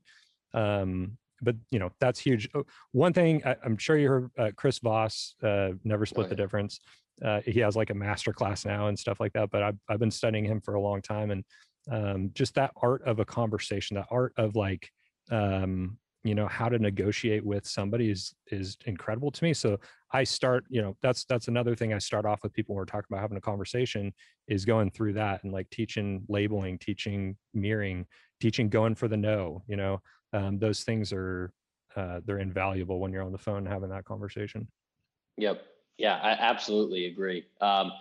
Um, 0.54 1.18
but 1.42 1.56
you 1.70 1.78
know 1.78 1.92
that's 2.00 2.20
huge. 2.20 2.50
One 2.92 3.14
thing 3.14 3.44
I, 3.46 3.56
am 3.64 3.78
sure 3.78 3.98
you 3.98 4.10
heard 4.10 4.32
uh, 4.40 4.52
Chris 4.56 4.80
Voss, 4.80 5.36
uh, 5.44 5.70
never 5.84 6.06
split 6.06 6.26
oh, 6.26 6.28
yeah. 6.28 6.30
the 6.30 6.36
difference. 6.36 6.80
Uh, 7.24 7.42
he 7.46 7.60
has 7.60 7.76
like 7.76 7.90
a 7.90 7.96
master 7.96 8.34
class 8.34 8.66
now 8.66 8.88
and 8.88 8.98
stuff 8.98 9.20
like 9.20 9.34
that. 9.34 9.50
But 9.52 9.64
I've 9.64 9.78
I've 9.88 10.00
been 10.00 10.12
studying 10.12 10.46
him 10.46 10.62
for 10.62 10.74
a 10.74 10.82
long 10.82 11.02
time, 11.02 11.32
and 11.32 11.44
um, 11.92 12.32
just 12.34 12.56
that 12.56 12.72
art 12.82 13.04
of 13.04 13.20
a 13.20 13.26
conversation, 13.26 13.96
that 13.96 14.08
art 14.10 14.34
of 14.38 14.56
like 14.56 14.90
um, 15.30 15.98
you 16.24 16.36
know 16.36 16.48
how 16.48 16.68
to 16.68 16.80
negotiate 16.80 17.46
with 17.46 17.66
somebody 17.66 18.10
is 18.10 18.34
is 18.48 18.78
incredible 18.86 19.32
to 19.32 19.44
me. 19.44 19.54
So 19.54 19.80
i 20.14 20.24
start 20.24 20.66
you 20.70 20.82
know 20.82 20.96
that's 21.02 21.26
that's 21.26 21.48
another 21.50 21.76
thing 21.76 21.94
i 21.94 21.98
start 21.98 22.26
off 22.26 22.42
with 22.44 22.54
people 22.54 22.74
when 22.74 22.80
we're 22.80 22.86
talking 22.86 23.08
about 23.12 23.22
having 23.22 23.38
a 23.38 23.42
conversation 23.42 24.14
is 24.48 24.64
going 24.64 24.90
through 24.90 25.14
that 25.14 25.44
and 25.44 25.52
like 25.52 25.70
teaching 25.70 26.24
labeling 26.30 26.78
teaching 26.80 27.36
mirroring 27.54 28.06
teaching 28.40 28.70
going 28.70 28.96
for 28.96 29.08
the 29.08 29.18
no 29.18 29.64
you 29.68 29.76
know? 29.76 30.02
Um, 30.34 30.60
those 30.60 30.84
things 30.84 31.14
are 31.14 31.52
uh, 31.96 32.20
they're 32.26 32.40
invaluable 32.40 33.00
when 33.00 33.12
you're 33.12 33.24
on 33.24 33.32
the 33.32 33.38
phone 33.38 33.66
having 33.66 33.90
that 33.90 34.06
conversation. 34.06 34.68
Yep. 35.38 35.62
Yeah 35.98 36.20
i 36.22 36.32
absolutely 36.32 37.06
agree. 37.06 37.46
Um, 37.62 37.92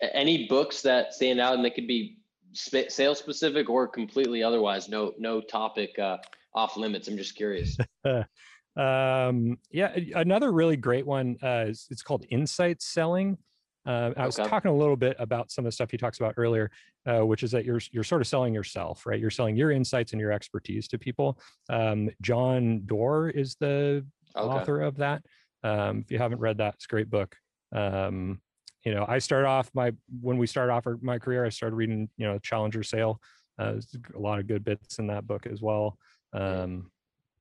any 0.00 0.46
books 0.48 0.82
that 0.82 1.14
stand 1.14 1.40
out 1.40 1.54
and 1.54 1.64
they 1.64 1.70
could 1.70 1.86
be 1.88 2.18
sales 2.52 3.18
specific 3.18 3.70
or 3.70 3.88
completely 3.88 4.42
otherwise 4.42 4.88
no 4.88 5.14
no 5.18 5.40
topic 5.40 5.98
uh, 5.98 6.18
off 6.54 6.76
limits? 6.76 7.08
I'm 7.08 7.16
just 7.16 7.36
curious. 7.36 7.76
um, 8.76 9.58
yeah, 9.70 9.96
another 10.14 10.52
really 10.52 10.76
great 10.76 11.06
one. 11.06 11.36
Uh, 11.42 11.66
is, 11.68 11.86
it's 11.90 12.02
called 12.02 12.24
Insight 12.30 12.82
Selling. 12.82 13.38
Uh, 13.84 14.12
I 14.16 14.26
was 14.26 14.38
okay. 14.38 14.48
talking 14.48 14.70
a 14.70 14.74
little 14.74 14.96
bit 14.96 15.16
about 15.18 15.50
some 15.50 15.64
of 15.64 15.68
the 15.68 15.72
stuff 15.72 15.90
he 15.90 15.96
talks 15.96 16.20
about 16.20 16.34
earlier, 16.36 16.70
uh, 17.06 17.26
which 17.26 17.42
is 17.42 17.50
that 17.50 17.64
you're 17.64 17.80
you're 17.90 18.04
sort 18.04 18.20
of 18.20 18.28
selling 18.28 18.54
yourself, 18.54 19.04
right? 19.06 19.18
You're 19.18 19.30
selling 19.30 19.56
your 19.56 19.72
insights 19.72 20.12
and 20.12 20.20
your 20.20 20.30
expertise 20.30 20.86
to 20.88 20.98
people. 20.98 21.40
Um, 21.68 22.08
John 22.20 22.82
Doerr 22.86 23.30
is 23.30 23.56
the 23.56 24.06
okay. 24.36 24.46
author 24.46 24.80
of 24.82 24.96
that. 24.98 25.22
Um, 25.64 26.00
if 26.00 26.12
you 26.12 26.18
haven't 26.18 26.40
read 26.40 26.58
that, 26.58 26.74
it's 26.74 26.84
a 26.84 26.88
great 26.88 27.10
book. 27.10 27.34
Um, 27.74 28.40
you 28.84 28.94
know, 28.94 29.04
I 29.08 29.18
started 29.18 29.48
off 29.48 29.70
my 29.74 29.92
when 30.20 30.38
we 30.38 30.46
started 30.46 30.72
off 30.72 30.86
my 31.00 31.18
career, 31.18 31.44
I 31.44 31.48
started 31.48 31.74
reading 31.74 32.08
you 32.16 32.26
know 32.26 32.38
Challenger 32.38 32.82
Sale. 32.82 33.20
Uh, 33.58 33.74
a 34.14 34.18
lot 34.18 34.38
of 34.38 34.46
good 34.46 34.64
bits 34.64 34.98
in 34.98 35.08
that 35.08 35.26
book 35.26 35.46
as 35.46 35.60
well. 35.60 35.98
Um, 36.32 36.90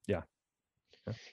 yeah. 0.08 0.22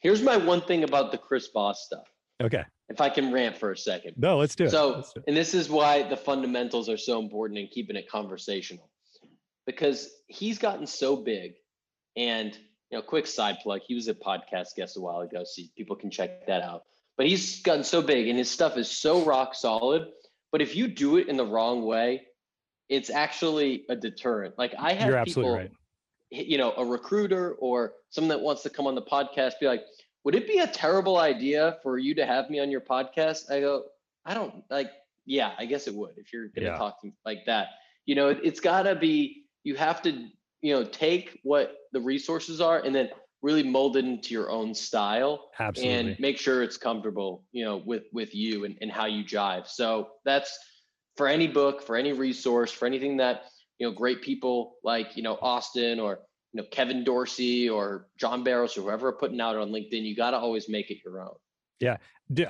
Here's 0.01 0.23
my 0.23 0.37
one 0.37 0.61
thing 0.63 0.85
about 0.85 1.13
the 1.13 1.19
Chris 1.19 1.49
Voss 1.53 1.85
stuff. 1.85 2.07
Okay. 2.43 2.65
If 2.89 3.01
I 3.01 3.11
can 3.11 3.33
rant 3.33 3.57
for 3.57 3.73
a 3.73 3.77
second. 3.77 4.15
No, 4.17 4.39
let's 4.39 4.55
do 4.55 4.65
it. 4.65 4.71
So, 4.71 4.95
do 4.95 5.01
it. 5.17 5.25
and 5.27 5.37
this 5.37 5.55
is 5.55 5.69
why 5.69 6.05
the 6.09 6.17
fundamentals 6.17 6.89
are 6.89 6.97
so 6.97 7.21
important 7.21 7.59
in 7.59 7.67
keeping 7.67 7.97
it 7.97 8.09
conversational, 8.09 8.89
because 9.67 10.11
he's 10.29 10.59
gotten 10.59 10.87
so 10.87 11.17
big, 11.17 11.55
and 12.17 12.57
you 12.91 12.97
know, 12.97 13.03
quick 13.03 13.27
side 13.27 13.59
plug, 13.63 13.83
he 13.87 13.95
was 13.95 14.09
a 14.09 14.15
podcast 14.15 14.75
guest 14.77 14.97
a 14.97 15.01
while 15.01 15.21
ago, 15.21 15.45
so 15.45 15.63
people 15.77 15.97
can 15.97 16.11
check 16.11 16.47
that 16.47 16.63
out. 16.63 16.85
But 17.19 17.27
he's 17.27 17.61
gotten 17.61 17.85
so 17.85 18.01
big, 18.01 18.29
and 18.29 18.39
his 18.39 18.51
stuff 18.51 18.79
is 18.79 18.91
so 18.91 19.25
rock 19.25 19.55
solid. 19.55 20.07
But 20.51 20.63
if 20.63 20.75
you 20.75 20.89
do 20.89 21.19
it 21.19 21.29
in 21.29 21.37
the 21.37 21.45
wrong 21.45 21.85
way, 21.85 22.23
it's 22.89 23.11
actually 23.11 23.85
a 23.91 23.97
deterrent. 23.97 24.57
Like 24.57 24.75
I 24.79 24.95
have 24.95 25.09
You're 25.11 25.25
people. 25.25 25.57
Right 25.57 25.71
you 26.31 26.59
know, 26.59 26.73
a 26.77 26.85
recruiter 26.85 27.53
or 27.55 27.95
someone 28.11 28.29
that 28.29 28.41
wants 28.41 28.63
to 28.63 28.71
come 28.71 28.87
on 28.87 28.95
the 28.95 29.03
podcast 29.03 29.53
be 29.61 29.67
like, 29.67 29.85
would 30.25 30.35
it 30.35 30.47
be 30.47 30.59
a 30.59 30.67
terrible 30.67 31.17
idea 31.19 31.79
for 31.83 31.97
you 31.99 32.15
to 32.15 32.27
have 32.27 32.51
me 32.51 32.61
on 32.61 32.71
your 32.71 32.81
podcast? 32.81 33.51
I 33.51 33.61
go, 33.61 33.85
I 34.27 34.35
don't 34.35 34.63
like, 34.71 34.91
yeah, 35.25 35.53
I 35.59 35.65
guess 35.65 35.87
it 35.87 35.95
would 35.95 36.19
if 36.19 36.33
you're 36.33 36.49
going 36.49 36.65
to 36.65 36.73
yeah. 36.73 36.77
talk 36.77 36.99
like 37.25 37.47
that. 37.47 37.69
You 38.05 38.15
know, 38.15 38.29
it, 38.29 38.41
it's 38.43 38.61
got 38.61 38.83
to 38.83 38.95
be, 38.95 39.45
you 39.65 39.75
have 39.77 40.03
to, 40.03 40.29
you 40.61 40.75
know, 40.75 40.85
take 40.85 41.39
what 41.45 41.77
the 41.93 42.01
resources 42.01 42.61
are 42.61 42.81
and 42.81 42.95
then 42.95 43.11
really 43.41 43.63
mold 43.63 43.97
it 43.97 44.05
into 44.05 44.35
your 44.35 44.51
own 44.51 44.75
style 44.75 45.51
Absolutely. 45.59 45.95
and 45.95 46.21
make 46.21 46.39
sure 46.39 46.63
it's 46.63 46.77
comfortable, 46.77 47.45
you 47.53 47.65
know, 47.65 47.77
with, 47.87 48.03
with 48.13 48.35
you 48.35 48.65
and, 48.65 48.77
and 48.81 48.91
how 48.91 49.07
you 49.07 49.25
jive. 49.25 49.67
So 49.69 50.09
that's 50.25 50.59
for 51.17 51.29
any 51.29 51.47
book, 51.47 51.83
for 51.83 51.97
any 51.97 52.13
resource, 52.13 52.73
for 52.73 52.87
anything 52.87 53.19
that, 53.19 53.45
you 53.79 53.87
know 53.87 53.93
great 53.93 54.23
people 54.23 54.77
like 54.85 55.17
you 55.17 55.23
know 55.23 55.39
Austin 55.41 56.01
or 56.01 56.21
you 56.53 56.61
know 56.61 56.69
Kevin 56.71 57.05
Dorsey 57.05 57.69
or 57.69 58.09
John 58.19 58.45
Barrows 58.45 58.77
or 58.77 58.83
whoever 58.83 59.09
are 59.09 59.13
putting 59.13 59.41
out 59.41 59.57
on 59.57 59.71
LinkedIn. 59.71 60.03
You 60.03 60.17
got 60.17 60.33
to 60.33 60.39
always 60.39 60.69
make 60.69 60.91
it 60.91 60.99
your 61.05 61.21
own. 61.21 61.35
Yeah, 61.81 61.97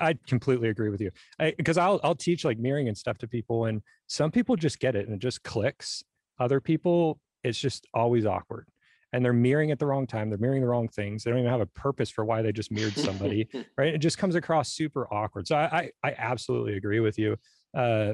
I 0.01 0.17
completely 0.27 0.69
agree 0.69 0.89
with 0.89 1.01
you. 1.01 1.11
Because 1.39 1.77
I'll 1.77 1.99
I'll 2.03 2.15
teach 2.15 2.45
like 2.45 2.57
mirroring 2.57 2.87
and 2.87 2.97
stuff 2.97 3.17
to 3.19 3.27
people, 3.27 3.65
and 3.65 3.81
some 4.07 4.31
people 4.31 4.55
just 4.55 4.79
get 4.79 4.95
it 4.95 5.05
and 5.05 5.15
it 5.15 5.19
just 5.19 5.43
clicks. 5.43 6.03
Other 6.39 6.59
people, 6.59 7.19
it's 7.43 7.59
just 7.59 7.85
always 7.93 8.25
awkward 8.25 8.65
and 9.13 9.25
they're 9.25 9.33
mirroring 9.33 9.71
at 9.71 9.79
the 9.79 9.85
wrong 9.85 10.05
time. 10.05 10.29
They're 10.29 10.37
mirroring 10.37 10.61
the 10.61 10.67
wrong 10.67 10.87
things. 10.87 11.23
They 11.23 11.31
don't 11.31 11.39
even 11.39 11.51
have 11.51 11.61
a 11.61 11.65
purpose 11.65 12.09
for 12.09 12.25
why 12.25 12.41
they 12.41 12.51
just 12.51 12.71
mirrored 12.71 12.97
somebody, 12.97 13.47
right? 13.77 13.93
It 13.93 13.99
just 13.99 14.17
comes 14.17 14.35
across 14.35 14.71
super 14.71 15.11
awkward. 15.11 15.47
So 15.47 15.55
I, 15.55 15.91
I, 16.03 16.09
I 16.09 16.15
absolutely 16.17 16.77
agree 16.77 16.99
with 16.99 17.17
you. 17.17 17.35
uh, 17.75 18.13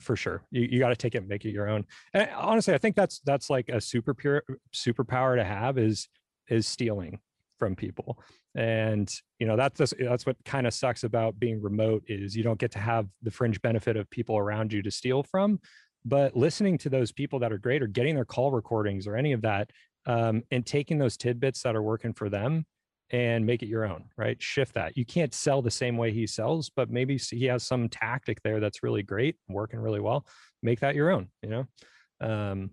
for 0.00 0.16
sure. 0.16 0.42
You, 0.50 0.62
you 0.62 0.78
got 0.78 0.88
to 0.88 0.96
take 0.96 1.14
it 1.14 1.18
and 1.18 1.28
make 1.28 1.44
it 1.44 1.50
your 1.50 1.68
own. 1.68 1.84
And 2.14 2.28
honestly, 2.36 2.74
I 2.74 2.78
think 2.78 2.96
that's 2.96 3.20
that's 3.20 3.50
like 3.50 3.68
a 3.68 3.80
super 3.80 4.14
pure 4.14 4.42
superpower 4.74 5.36
to 5.36 5.44
have 5.44 5.78
is 5.78 6.08
is 6.48 6.66
stealing 6.66 7.20
from 7.58 7.76
people. 7.76 8.22
And 8.54 9.08
you 9.38 9.46
know 9.46 9.56
that's 9.56 9.78
that's, 9.78 9.94
that's 10.00 10.26
what 10.26 10.36
kind 10.44 10.66
of 10.66 10.74
sucks 10.74 11.04
about 11.04 11.38
being 11.38 11.62
remote 11.62 12.02
is 12.08 12.34
you 12.34 12.42
don't 12.42 12.58
get 12.58 12.72
to 12.72 12.78
have 12.78 13.06
the 13.22 13.30
fringe 13.30 13.60
benefit 13.62 13.96
of 13.96 14.10
people 14.10 14.36
around 14.36 14.72
you 14.72 14.82
to 14.82 14.90
steal 14.90 15.22
from. 15.22 15.60
But 16.04 16.34
listening 16.34 16.78
to 16.78 16.88
those 16.88 17.12
people 17.12 17.38
that 17.40 17.52
are 17.52 17.58
great 17.58 17.82
or 17.82 17.86
getting 17.86 18.14
their 18.14 18.24
call 18.24 18.50
recordings 18.50 19.06
or 19.06 19.16
any 19.16 19.32
of 19.32 19.42
that, 19.42 19.70
um, 20.06 20.42
and 20.50 20.64
taking 20.64 20.98
those 20.98 21.16
tidbits 21.16 21.62
that 21.62 21.76
are 21.76 21.82
working 21.82 22.14
for 22.14 22.28
them 22.28 22.64
and 23.12 23.44
make 23.44 23.62
it 23.62 23.66
your 23.66 23.84
own, 23.84 24.04
right? 24.16 24.40
Shift 24.40 24.74
that. 24.74 24.96
You 24.96 25.04
can't 25.04 25.34
sell 25.34 25.62
the 25.62 25.70
same 25.70 25.96
way 25.96 26.12
he 26.12 26.26
sells, 26.26 26.70
but 26.70 26.90
maybe 26.90 27.16
he 27.16 27.44
has 27.46 27.64
some 27.64 27.88
tactic 27.88 28.42
there 28.42 28.60
that's 28.60 28.82
really 28.82 29.02
great, 29.02 29.36
working 29.48 29.80
really 29.80 30.00
well. 30.00 30.26
Make 30.62 30.80
that 30.80 30.94
your 30.94 31.10
own, 31.10 31.28
you 31.42 31.48
know? 31.48 31.66
Um, 32.20 32.70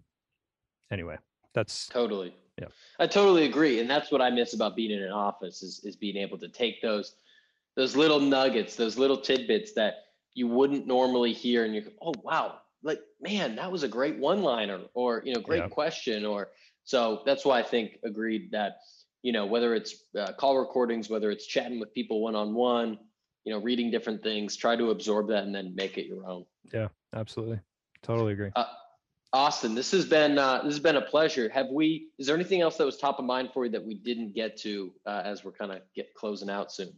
anyway, 0.91 1.17
that's 1.53 1.87
totally. 1.87 2.35
Yeah. 2.59 2.67
I 2.99 3.07
totally 3.07 3.45
agree. 3.45 3.79
And 3.79 3.89
that's 3.89 4.11
what 4.11 4.21
I 4.21 4.29
miss 4.29 4.53
about 4.53 4.75
being 4.75 4.91
in 4.91 5.03
an 5.03 5.11
office 5.11 5.63
is, 5.63 5.81
is 5.83 5.95
being 5.95 6.17
able 6.17 6.37
to 6.39 6.47
take 6.47 6.81
those, 6.81 7.15
those 7.75 7.95
little 7.95 8.19
nuggets, 8.19 8.75
those 8.75 8.97
little 8.97 9.17
tidbits 9.17 9.73
that 9.73 9.95
you 10.33 10.47
wouldn't 10.47 10.85
normally 10.85 11.33
hear. 11.33 11.65
And 11.65 11.73
you 11.73 11.83
oh, 12.01 12.13
wow, 12.23 12.59
like, 12.83 12.99
man, 13.21 13.55
that 13.55 13.71
was 13.71 13.83
a 13.83 13.87
great 13.87 14.17
one 14.17 14.41
liner 14.41 14.81
or, 14.93 15.21
you 15.25 15.33
know, 15.33 15.39
great 15.39 15.63
yeah. 15.63 15.67
question. 15.67 16.25
Or 16.25 16.49
so 16.83 17.21
that's 17.25 17.45
why 17.45 17.59
I 17.59 17.63
think 17.63 17.99
agreed 18.03 18.51
that 18.51 18.77
you 19.27 19.33
know, 19.33 19.45
whether 19.45 19.75
it's 19.75 20.05
uh, 20.17 20.31
call 20.31 20.57
recordings, 20.57 21.09
whether 21.09 21.29
it's 21.31 21.45
chatting 21.45 21.81
with 21.81 21.93
people 21.93 22.21
one 22.21 22.33
on 22.33 22.53
one, 22.53 22.97
you 23.43 23.51
know, 23.51 23.59
reading 23.59 23.91
different 23.91 24.23
things, 24.23 24.55
try 24.55 24.73
to 24.73 24.91
absorb 24.91 25.27
that 25.27 25.43
and 25.43 25.53
then 25.53 25.75
make 25.75 25.97
it 25.97 26.07
your 26.07 26.25
own. 26.25 26.45
Yeah, 26.73 26.87
absolutely. 27.13 27.59
Totally 28.01 28.31
agree. 28.31 28.51
Uh, 28.55 28.63
Austin, 29.33 29.75
this 29.75 29.91
has 29.91 30.05
been 30.05 30.39
uh, 30.39 30.61
this 30.63 30.75
has 30.75 30.79
been 30.79 30.95
a 30.95 31.01
pleasure. 31.01 31.49
Have 31.49 31.67
we? 31.69 32.07
Is 32.17 32.25
there 32.25 32.37
anything 32.37 32.61
else 32.61 32.77
that 32.77 32.85
was 32.85 32.95
top 32.95 33.19
of 33.19 33.25
mind 33.25 33.49
for 33.53 33.65
you 33.65 33.71
that 33.71 33.83
we 33.83 33.95
didn't 33.95 34.33
get 34.33 34.55
to 34.59 34.93
uh, 35.05 35.23
as 35.25 35.43
we're 35.43 35.51
kind 35.51 35.73
of 35.73 35.81
get 35.93 36.13
closing 36.13 36.49
out 36.49 36.71
soon? 36.71 36.93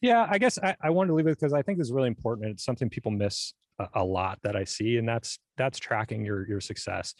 Yeah, 0.00 0.26
I 0.30 0.38
guess 0.38 0.58
I, 0.62 0.74
I 0.80 0.88
wanted 0.88 1.08
to 1.08 1.14
leave 1.14 1.26
it 1.26 1.38
because 1.38 1.52
I 1.52 1.60
think 1.60 1.76
this 1.76 1.88
is 1.88 1.92
really 1.92 2.08
important. 2.08 2.52
It's 2.52 2.64
something 2.64 2.88
people 2.88 3.10
miss 3.10 3.52
a, 3.78 3.88
a 3.96 4.04
lot 4.04 4.38
that 4.44 4.56
I 4.56 4.64
see, 4.64 4.96
and 4.96 5.06
that's 5.06 5.38
that's 5.58 5.78
tracking 5.78 6.24
your 6.24 6.48
your 6.48 6.62
success, 6.62 7.14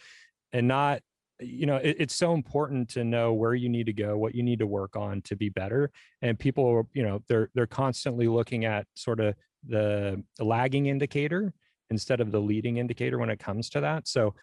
and 0.54 0.66
not 0.66 1.02
you 1.44 1.66
know 1.66 1.76
it, 1.76 1.96
it's 1.98 2.14
so 2.14 2.34
important 2.34 2.88
to 2.88 3.04
know 3.04 3.32
where 3.32 3.54
you 3.54 3.68
need 3.68 3.86
to 3.86 3.92
go 3.92 4.16
what 4.16 4.34
you 4.34 4.42
need 4.42 4.58
to 4.58 4.66
work 4.66 4.96
on 4.96 5.20
to 5.22 5.36
be 5.36 5.48
better 5.48 5.90
and 6.22 6.38
people 6.38 6.88
you 6.92 7.02
know 7.02 7.20
they're 7.28 7.50
they're 7.54 7.66
constantly 7.66 8.26
looking 8.28 8.64
at 8.64 8.86
sort 8.94 9.20
of 9.20 9.34
the, 9.68 10.22
lagging 10.40 10.86
indicator 10.86 11.52
instead 11.90 12.20
of 12.20 12.32
the 12.32 12.40
leading 12.40 12.78
indicator 12.78 13.18
when 13.18 13.30
it 13.30 13.38
comes 13.38 13.68
to 13.70 13.80
that. 13.80 14.08
So 14.08 14.34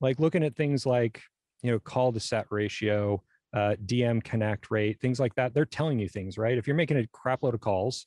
like 0.00 0.18
looking 0.18 0.44
at 0.44 0.56
things 0.56 0.86
like 0.86 1.22
you 1.62 1.70
know 1.70 1.78
call 1.78 2.12
to 2.12 2.20
set 2.20 2.46
ratio 2.50 3.22
uh, 3.52 3.74
dm 3.84 4.22
connect 4.22 4.70
rate 4.70 5.00
things 5.00 5.18
like 5.18 5.34
that 5.34 5.52
they're 5.52 5.64
telling 5.64 5.98
you 5.98 6.08
things 6.08 6.38
right? 6.38 6.56
If 6.56 6.66
you're 6.66 6.76
making 6.76 6.98
a 6.98 7.06
crap 7.08 7.42
load 7.42 7.54
of 7.54 7.60
calls 7.60 8.06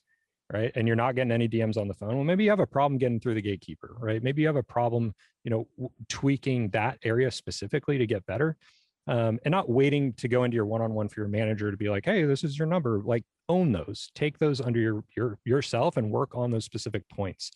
right? 0.51 0.71
And 0.75 0.87
you're 0.87 0.95
not 0.95 1.15
getting 1.15 1.31
any 1.31 1.47
dms 1.47 1.77
on 1.77 1.87
the 1.87 1.93
phone. 1.93 2.15
Well 2.15 2.23
maybe 2.23 2.43
you 2.43 2.49
have 2.49 2.59
a 2.59 2.67
problem 2.67 2.97
getting 2.97 3.19
through 3.19 3.35
the 3.35 3.41
gatekeeper 3.41 3.95
right? 3.99 4.21
Maybe 4.21 4.41
you 4.41 4.47
have 4.47 4.55
a 4.55 4.63
problem 4.63 5.13
you 5.43 5.51
know 5.51 5.91
tweaking 6.09 6.69
that 6.69 6.99
area 7.03 7.31
specifically 7.31 7.97
to 7.97 8.07
get 8.07 8.25
better 8.25 8.55
um, 9.07 9.39
and 9.43 9.51
not 9.51 9.69
waiting 9.69 10.13
to 10.13 10.27
go 10.27 10.45
into 10.45 10.55
your 10.55 10.65
one-on-one 10.65 11.09
for 11.09 11.19
your 11.19 11.27
manager 11.27 11.69
to 11.69 11.77
be 11.77 11.89
like 11.89 12.05
hey 12.05 12.23
this 12.23 12.43
is 12.43 12.57
your 12.57 12.67
number. 12.67 13.01
Like 13.03 13.23
own 13.49 13.71
those. 13.71 14.09
Take 14.15 14.39
those 14.39 14.61
under 14.61 14.79
your 14.79 15.03
your 15.15 15.37
yourself 15.45 15.97
and 15.97 16.11
work 16.11 16.31
on 16.33 16.51
those 16.51 16.65
specific 16.65 17.07
points. 17.09 17.51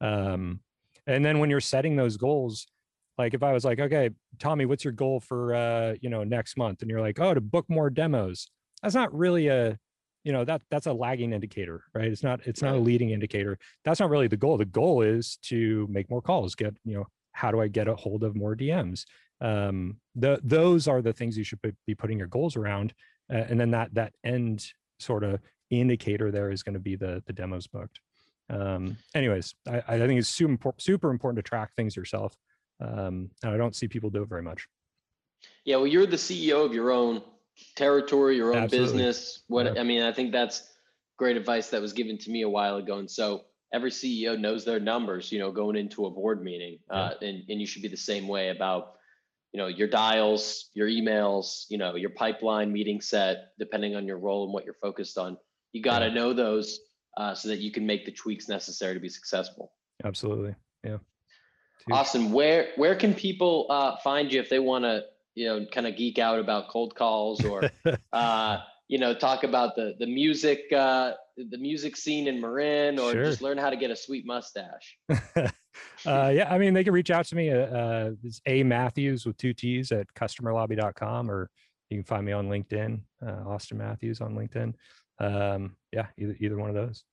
Um, 0.00 0.60
and 1.06 1.24
then 1.24 1.38
when 1.38 1.50
you're 1.50 1.60
setting 1.60 1.96
those 1.96 2.16
goals 2.16 2.66
like 3.18 3.34
if 3.34 3.42
i 3.42 3.52
was 3.52 3.64
like 3.64 3.80
okay 3.80 4.10
tommy 4.38 4.64
what's 4.64 4.84
your 4.84 4.92
goal 4.92 5.20
for 5.20 5.54
uh, 5.54 5.94
you 6.00 6.08
know 6.08 6.24
next 6.24 6.56
month? 6.56 6.82
and 6.82 6.90
you're 6.90 7.00
like 7.00 7.20
oh 7.20 7.34
to 7.34 7.40
book 7.40 7.66
more 7.68 7.90
demos. 7.90 8.48
That's 8.82 8.94
not 8.94 9.14
really 9.14 9.48
a 9.48 9.78
you 10.24 10.32
know 10.32 10.44
that 10.44 10.62
that's 10.70 10.86
a 10.86 10.92
lagging 10.92 11.32
indicator 11.32 11.84
right? 11.94 12.06
It's 12.06 12.22
not 12.22 12.40
it's 12.46 12.62
not 12.62 12.74
a 12.74 12.78
leading 12.78 13.10
indicator. 13.10 13.58
That's 13.84 14.00
not 14.00 14.10
really 14.10 14.28
the 14.28 14.36
goal. 14.36 14.56
The 14.58 14.64
goal 14.64 15.02
is 15.02 15.38
to 15.44 15.86
make 15.90 16.10
more 16.10 16.22
calls 16.22 16.54
get 16.54 16.74
you 16.84 16.96
know 16.96 17.06
how 17.32 17.50
do 17.50 17.60
i 17.60 17.68
get 17.68 17.88
a 17.88 17.94
hold 17.94 18.22
of 18.22 18.36
more 18.36 18.54
dms 18.54 19.04
um 19.40 19.96
the 20.14 20.38
those 20.42 20.86
are 20.88 21.00
the 21.00 21.12
things 21.12 21.38
you 21.38 21.44
should 21.44 21.60
be 21.86 21.94
putting 21.94 22.18
your 22.18 22.26
goals 22.26 22.56
around 22.56 22.92
uh, 23.32 23.44
and 23.48 23.58
then 23.58 23.70
that 23.70 23.92
that 23.94 24.12
end 24.24 24.66
sort 24.98 25.24
of 25.24 25.40
indicator 25.70 26.30
there 26.30 26.50
is 26.50 26.62
going 26.62 26.74
to 26.74 26.80
be 26.80 26.96
the 26.96 27.22
the 27.26 27.32
demos 27.32 27.66
booked. 27.66 28.00
Um 28.50 28.96
anyways 29.14 29.54
i 29.68 29.82
i 29.88 29.98
think 29.98 30.18
it's 30.18 30.28
super 30.28 30.74
super 30.78 31.10
important 31.10 31.36
to 31.42 31.48
track 31.48 31.70
things 31.76 31.96
yourself 31.96 32.36
um 32.80 33.30
and 33.42 33.52
i 33.52 33.56
don't 33.56 33.76
see 33.76 33.88
people 33.88 34.10
do 34.10 34.22
it 34.22 34.28
very 34.28 34.42
much. 34.42 34.66
Yeah 35.64 35.76
well 35.76 35.86
you're 35.86 36.06
the 36.06 36.16
ceo 36.16 36.64
of 36.64 36.74
your 36.74 36.90
own 36.90 37.22
territory, 37.76 38.36
your 38.36 38.54
own 38.54 38.64
Absolutely. 38.64 38.98
business. 38.98 39.42
What 39.48 39.66
yeah. 39.66 39.80
I 39.80 39.84
mean, 39.84 40.02
I 40.02 40.12
think 40.12 40.32
that's 40.32 40.68
great 41.16 41.36
advice 41.36 41.68
that 41.70 41.80
was 41.80 41.92
given 41.92 42.18
to 42.18 42.30
me 42.30 42.42
a 42.42 42.48
while 42.48 42.76
ago. 42.76 42.98
And 42.98 43.10
so 43.10 43.44
every 43.72 43.90
CEO 43.90 44.38
knows 44.38 44.64
their 44.64 44.80
numbers, 44.80 45.30
you 45.30 45.38
know, 45.38 45.52
going 45.52 45.76
into 45.76 46.06
a 46.06 46.10
board 46.10 46.42
meeting. 46.42 46.78
Yeah. 46.90 46.96
Uh, 46.96 47.14
and, 47.22 47.42
and 47.48 47.60
you 47.60 47.66
should 47.66 47.82
be 47.82 47.88
the 47.88 47.96
same 47.96 48.26
way 48.26 48.48
about, 48.48 48.94
you 49.52 49.58
know, 49.58 49.66
your 49.66 49.88
dials, 49.88 50.70
your 50.74 50.88
emails, 50.88 51.66
you 51.68 51.78
know, 51.78 51.96
your 51.96 52.10
pipeline 52.10 52.72
meeting 52.72 53.00
set, 53.00 53.52
depending 53.58 53.96
on 53.96 54.06
your 54.06 54.18
role 54.18 54.44
and 54.44 54.52
what 54.52 54.64
you're 54.64 54.74
focused 54.74 55.18
on. 55.18 55.36
You 55.72 55.82
got 55.82 56.00
to 56.00 56.06
yeah. 56.06 56.14
know 56.14 56.32
those 56.32 56.80
uh, 57.16 57.34
so 57.34 57.48
that 57.48 57.58
you 57.58 57.70
can 57.70 57.86
make 57.86 58.04
the 58.04 58.12
tweaks 58.12 58.48
necessary 58.48 58.94
to 58.94 59.00
be 59.00 59.08
successful. 59.08 59.72
Absolutely. 60.04 60.54
Yeah. 60.84 60.98
Awesome. 61.90 62.32
Where 62.32 62.68
where 62.76 62.94
can 62.94 63.14
people 63.14 63.66
uh, 63.70 63.96
find 64.02 64.32
you 64.32 64.40
if 64.40 64.48
they 64.48 64.58
want 64.58 64.84
to 64.84 65.04
you 65.34 65.46
know, 65.46 65.66
kind 65.72 65.86
of 65.86 65.96
geek 65.96 66.18
out 66.18 66.38
about 66.38 66.68
cold 66.68 66.94
calls 66.94 67.44
or, 67.44 67.70
uh, 68.12 68.58
you 68.88 68.98
know, 68.98 69.14
talk 69.14 69.44
about 69.44 69.76
the 69.76 69.94
the 69.98 70.06
music 70.06 70.64
uh, 70.72 71.12
the 71.36 71.58
music 71.58 71.96
scene 71.96 72.26
in 72.26 72.40
Marin, 72.40 72.98
or 72.98 73.12
sure. 73.12 73.24
just 73.24 73.42
learn 73.42 73.56
how 73.56 73.70
to 73.70 73.76
get 73.76 73.90
a 73.90 73.96
sweet 73.96 74.26
mustache. 74.26 74.98
uh, 75.08 75.50
yeah, 76.04 76.48
I 76.50 76.58
mean, 76.58 76.74
they 76.74 76.84
can 76.84 76.92
reach 76.92 77.10
out 77.10 77.24
to 77.26 77.36
me. 77.36 77.50
Uh, 77.50 77.58
uh, 77.58 78.10
it's 78.24 78.40
a 78.46 78.62
Matthews 78.62 79.26
with 79.26 79.36
two 79.36 79.54
T's 79.54 79.92
at 79.92 80.06
customerlobby.com, 80.14 81.30
or 81.30 81.50
you 81.88 81.98
can 81.98 82.04
find 82.04 82.26
me 82.26 82.32
on 82.32 82.48
LinkedIn, 82.48 83.00
uh, 83.24 83.48
Austin 83.48 83.78
Matthews 83.78 84.20
on 84.20 84.34
LinkedIn. 84.34 84.74
Um, 85.20 85.76
yeah, 85.92 86.06
either 86.18 86.36
either 86.40 86.56
one 86.56 86.68
of 86.68 86.74
those. 86.74 87.04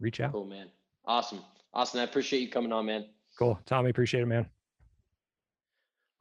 Reach 0.00 0.20
out. 0.20 0.32
Cool, 0.32 0.46
man. 0.46 0.68
Awesome, 1.04 1.40
Austin. 1.72 2.00
I 2.00 2.04
appreciate 2.04 2.40
you 2.40 2.50
coming 2.50 2.72
on, 2.72 2.86
man. 2.86 3.06
Cool, 3.38 3.58
Tommy. 3.66 3.90
Appreciate 3.90 4.22
it, 4.22 4.26
man. 4.26 4.46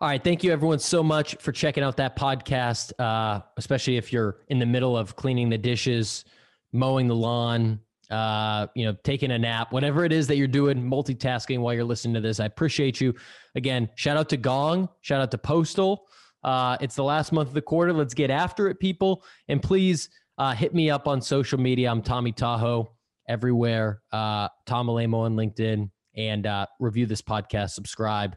All 0.04 0.10
right. 0.10 0.22
Thank 0.22 0.44
you, 0.44 0.52
everyone, 0.52 0.80
so 0.80 1.02
much 1.02 1.38
for 1.40 1.54
checking 1.54 1.82
out 1.82 1.96
that 1.96 2.18
podcast, 2.18 2.92
uh, 3.00 3.40
especially 3.56 3.96
if 3.96 4.12
you're 4.12 4.40
in 4.50 4.60
the 4.60 4.66
middle 4.66 4.98
of 4.98 5.16
cleaning 5.16 5.48
the 5.48 5.58
dishes, 5.58 6.26
mowing 6.74 7.08
the 7.08 7.16
lawn, 7.16 7.80
uh, 8.10 8.68
you 8.76 8.84
know, 8.84 8.98
taking 9.06 9.32
a 9.32 9.40
nap, 9.40 9.72
whatever 9.72 10.04
it 10.04 10.12
is 10.12 10.28
that 10.28 10.36
you're 10.36 10.46
doing, 10.46 10.84
multitasking 10.84 11.60
while 11.60 11.74
you're 11.74 11.86
listening 11.86 12.14
to 12.16 12.20
this. 12.20 12.42
I 12.42 12.48
appreciate 12.48 13.00
you. 13.00 13.16
Again, 13.56 13.90
shout 13.96 14.18
out 14.18 14.28
to 14.28 14.36
Gong, 14.36 14.90
shout 15.00 15.22
out 15.22 15.32
to 15.32 15.38
Postal. 15.38 16.06
Uh, 16.44 16.76
it's 16.82 16.96
the 16.96 17.04
last 17.06 17.32
month 17.32 17.48
of 17.48 17.54
the 17.54 17.62
quarter. 17.62 17.94
Let's 17.94 18.14
get 18.14 18.30
after 18.30 18.68
it, 18.68 18.82
people. 18.82 19.24
And 19.48 19.64
please 19.64 20.10
uh, 20.38 20.54
hit 20.54 20.76
me 20.76 20.90
up 20.90 21.08
on 21.08 21.22
social 21.22 21.62
media. 21.62 21.90
I'm 21.90 22.02
Tommy 22.02 22.34
Tahoe 22.34 22.92
everywhere. 23.30 24.02
Uh, 24.12 24.50
Tom 24.66 24.88
Alaimo 24.88 25.20
on 25.20 25.38
LinkedIn 25.38 25.90
and 26.18 26.46
uh, 26.46 26.66
review 26.82 27.06
this 27.06 27.22
podcast, 27.22 27.70
subscribe, 27.70 28.36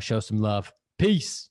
show 0.00 0.18
some 0.18 0.38
love. 0.38 0.72
ETs, 1.04 1.50